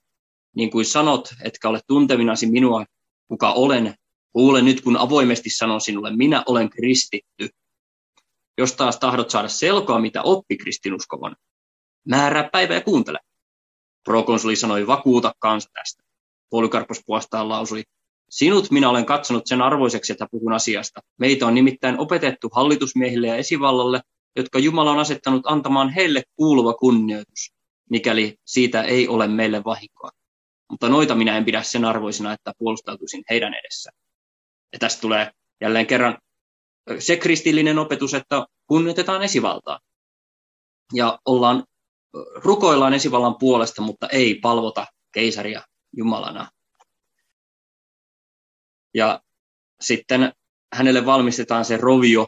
[0.55, 2.85] niin kuin sanot, etkä ole tuntevinasi minua,
[3.27, 3.95] kuka olen,
[4.31, 7.49] kuule nyt, kun avoimesti sanon sinulle, minä olen kristitty.
[8.57, 11.35] Jos taas tahdot saada selkoa, mitä oppi kristinuskovan,
[12.07, 13.19] määrää päivä ja kuuntele.
[14.03, 16.03] Prokonsuli sanoi, vakuuta kansa tästä.
[16.49, 17.83] Polykarpos puolestaan lausui,
[18.29, 21.01] Sinut minä olen katsonut sen arvoiseksi, että puhun asiasta.
[21.19, 24.01] Meitä on nimittäin opetettu hallitusmiehille ja esivallalle,
[24.35, 27.53] jotka Jumala on asettanut antamaan heille kuuluva kunnioitus,
[27.89, 30.09] mikäli siitä ei ole meille vahinkoa.
[30.71, 33.97] Mutta noita minä en pidä sen arvoisena, että puolustautuisin heidän edessään.
[34.73, 36.17] Ja tästä tulee jälleen kerran
[36.99, 39.79] se kristillinen opetus, että kunnioitetaan esivaltaa.
[40.93, 41.63] Ja ollaan,
[42.35, 45.61] rukoillaan esivallan puolesta, mutta ei palvota keisaria
[45.97, 46.49] Jumalana.
[48.95, 49.21] Ja
[49.81, 50.33] sitten
[50.73, 52.27] hänelle valmistetaan se rovio,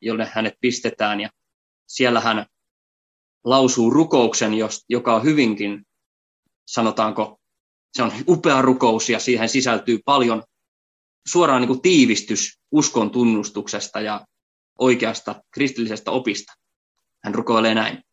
[0.00, 1.30] jolle hänet pistetään, ja
[1.86, 2.46] siellä hän
[3.44, 4.52] lausuu rukouksen,
[4.88, 5.86] joka on hyvinkin,
[6.66, 7.40] sanotaanko,
[7.92, 10.42] se on upea rukous, ja siihen sisältyy paljon
[11.28, 14.26] suoraan niin kuin tiivistys uskon tunnustuksesta ja
[14.78, 16.52] oikeasta kristillisestä opista.
[17.24, 18.04] Hän rukoilee näin.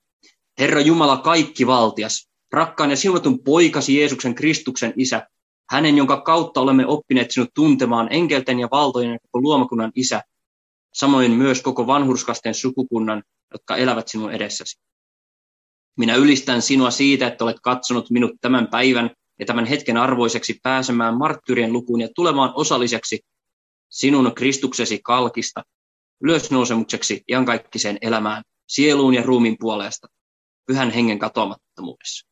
[0.60, 5.28] Herra Jumala kaikki valtias, rakkaan ja silmatun poikasi Jeesuksen Kristuksen isä,
[5.70, 10.22] hänen, jonka kautta olemme oppineet sinut tuntemaan enkelten ja valtojen ja koko luomakunnan isä,
[10.94, 14.80] samoin myös koko vanhurskasten sukukunnan, jotka elävät sinun edessäsi.
[15.98, 19.10] Minä ylistän sinua siitä, että olet katsonut minut tämän päivän
[19.40, 23.20] ja tämän hetken arvoiseksi pääsemään marttyrien lukuun ja tulemaan osalliseksi
[23.90, 25.64] sinun Kristuksesi kalkista,
[26.24, 30.08] ylösnousemukseksi iankaikkiseen elämään, sieluun ja ruumin puolesta,
[30.68, 32.27] pyhän hengen katoamattomuudessa.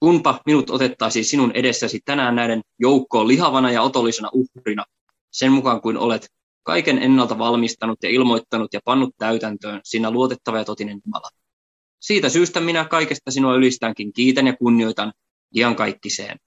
[0.00, 4.84] Kunpa minut otettaisiin sinun edessäsi tänään näiden joukkoon lihavana ja otollisena uhrina,
[5.30, 6.28] sen mukaan kuin olet
[6.62, 11.28] kaiken ennalta valmistanut ja ilmoittanut ja pannut täytäntöön sinä luotettava ja totinen Jumala.
[12.00, 15.12] Siitä syystä minä kaikesta sinua ylistäänkin kiitän ja kunnioitan
[15.56, 16.38] iankaikkiseen.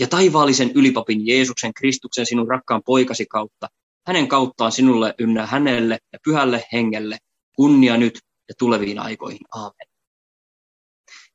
[0.00, 3.68] Ja taivaallisen ylipapin Jeesuksen Kristuksen sinun rakkaan poikasi kautta,
[4.06, 7.18] hänen kauttaan sinulle ynnä hänelle ja pyhälle hengelle,
[7.56, 8.18] kunnia nyt
[8.48, 9.40] ja tuleviin aikoihin.
[9.54, 9.89] Aamen.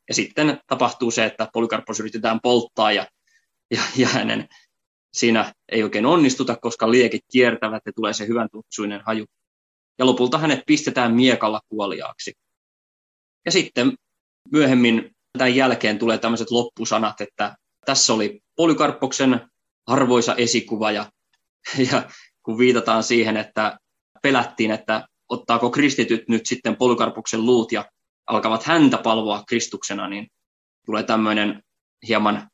[0.08, 3.08] Ja sitten tapahtuu se, että Polykarppos yritetään polttaa ja,
[3.72, 4.48] ja, ja hänen
[5.14, 9.26] siinä ei oikein onnistuta, koska liekit kiertävät ja tulee se hyvän tutsuinen haju.
[10.00, 12.34] Ja lopulta hänet pistetään miekalla kuoliaaksi.
[13.46, 13.94] Ja sitten
[14.52, 19.50] myöhemmin tämän jälkeen tulee tämmöiset loppusanat, että tässä oli Polykarppoksen
[19.88, 21.12] arvoisa esikuva ja,
[21.92, 22.10] ja
[22.44, 23.78] kun viitataan siihen, että
[24.22, 27.86] pelättiin, että ottaako kristityt nyt sitten Polykarppoksen luut ja
[28.28, 30.28] alkavat häntä palvoa Kristuksena, niin
[30.86, 31.64] tulee tämmöinen
[32.08, 32.50] hieman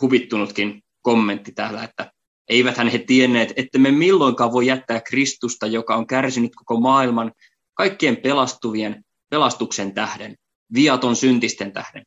[0.00, 2.12] huvittunutkin kommentti täällä, että
[2.48, 7.32] eiväthän he tienneet, että me milloinkaan voi jättää Kristusta, joka on kärsinyt koko maailman
[7.74, 10.36] kaikkien pelastuvien pelastuksen tähden,
[10.74, 12.02] viaton syntisten tähden.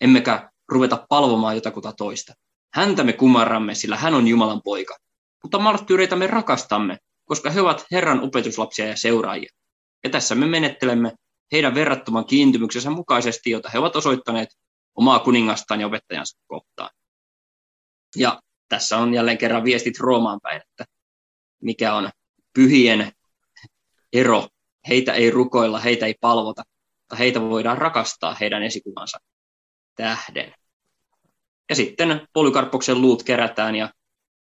[0.00, 2.32] Emmekä ruveta palvomaan jotakuta toista.
[2.74, 4.96] Häntä me kumarramme, sillä hän on Jumalan poika.
[5.42, 9.52] Mutta marttyyreitä me rakastamme, koska he ovat Herran opetuslapsia ja seuraajia.
[10.04, 11.12] Ja tässä me menettelemme
[11.52, 14.48] heidän verrattoman kiintymyksensä mukaisesti, jota he ovat osoittaneet
[14.94, 16.90] omaa kuningastaan ja opettajansa kohtaan.
[18.16, 20.84] Ja tässä on jälleen kerran viestit Roomaan päin, että
[21.62, 22.10] mikä on
[22.52, 23.12] pyhien
[24.12, 24.48] ero.
[24.88, 26.62] Heitä ei rukoilla, heitä ei palvota,
[27.00, 29.18] mutta heitä voidaan rakastaa heidän esikuvansa
[29.94, 30.54] tähden.
[31.68, 33.90] Ja sitten Polykarppoksen luut kerätään ja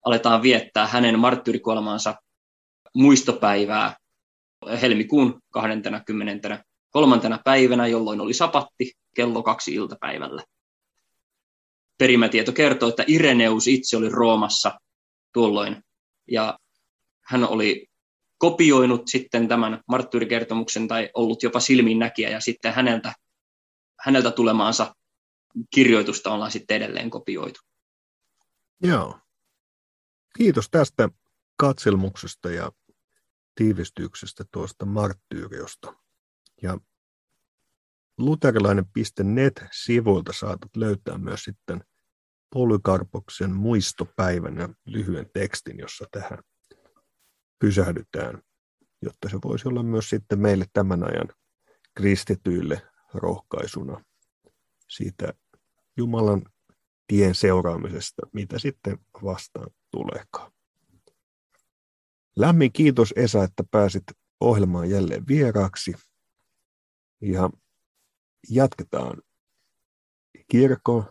[0.06, 2.16] aletaan viettää hänen marttyyrikuolemansa
[2.96, 3.96] muistopäivää
[4.82, 5.42] helmikuun
[6.96, 7.40] 23.
[7.44, 10.44] päivänä, jolloin oli sapatti kello kaksi iltapäivällä.
[11.98, 14.80] Perimätieto kertoo, että Ireneus itse oli Roomassa
[15.34, 15.84] tuolloin
[16.32, 16.60] ja
[17.22, 17.88] hän oli
[18.38, 23.14] kopioinut sitten tämän marttyyrikertomuksen tai ollut jopa silminnäkijä ja sitten häneltä,
[24.00, 24.96] häneltä tulemaansa
[25.76, 27.60] kirjoitusta ollaan sitten edelleen kopioitu.
[28.84, 29.20] Joo.
[30.38, 31.10] Kiitos tästä
[31.58, 32.72] katselmuksesta ja
[33.56, 36.05] tiivistyksestä tuosta marttyyriosta.
[36.62, 36.78] Ja
[38.18, 41.84] luterilainen.net-sivuilta saatat löytää myös sitten
[42.54, 46.40] Polykarpoksen muistopäivän ja lyhyen tekstin, jossa tähän
[47.60, 48.42] pysähdytään,
[49.02, 51.28] jotta se voisi olla myös sitten meille tämän ajan
[51.96, 52.82] kristityille
[53.14, 54.04] rohkaisuna
[54.90, 55.34] siitä
[55.98, 56.42] Jumalan
[57.08, 60.52] tien seuraamisesta, mitä sitten vastaan tuleekaan.
[62.36, 64.04] Lämmin kiitos Esa, että pääsit
[64.40, 65.94] ohjelmaan jälleen vieraaksi.
[67.22, 67.50] Ja
[68.50, 69.22] jatketaan
[70.52, 71.06] kirkon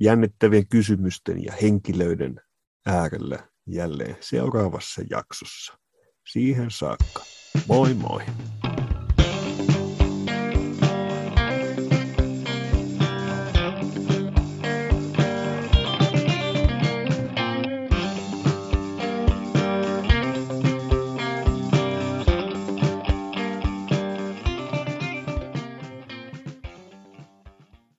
[0.00, 2.40] jännittävien kysymysten ja henkilöiden
[2.86, 5.78] äärellä jälleen seuraavassa jaksossa.
[6.26, 7.22] Siihen saakka.
[7.68, 8.22] Moi moi!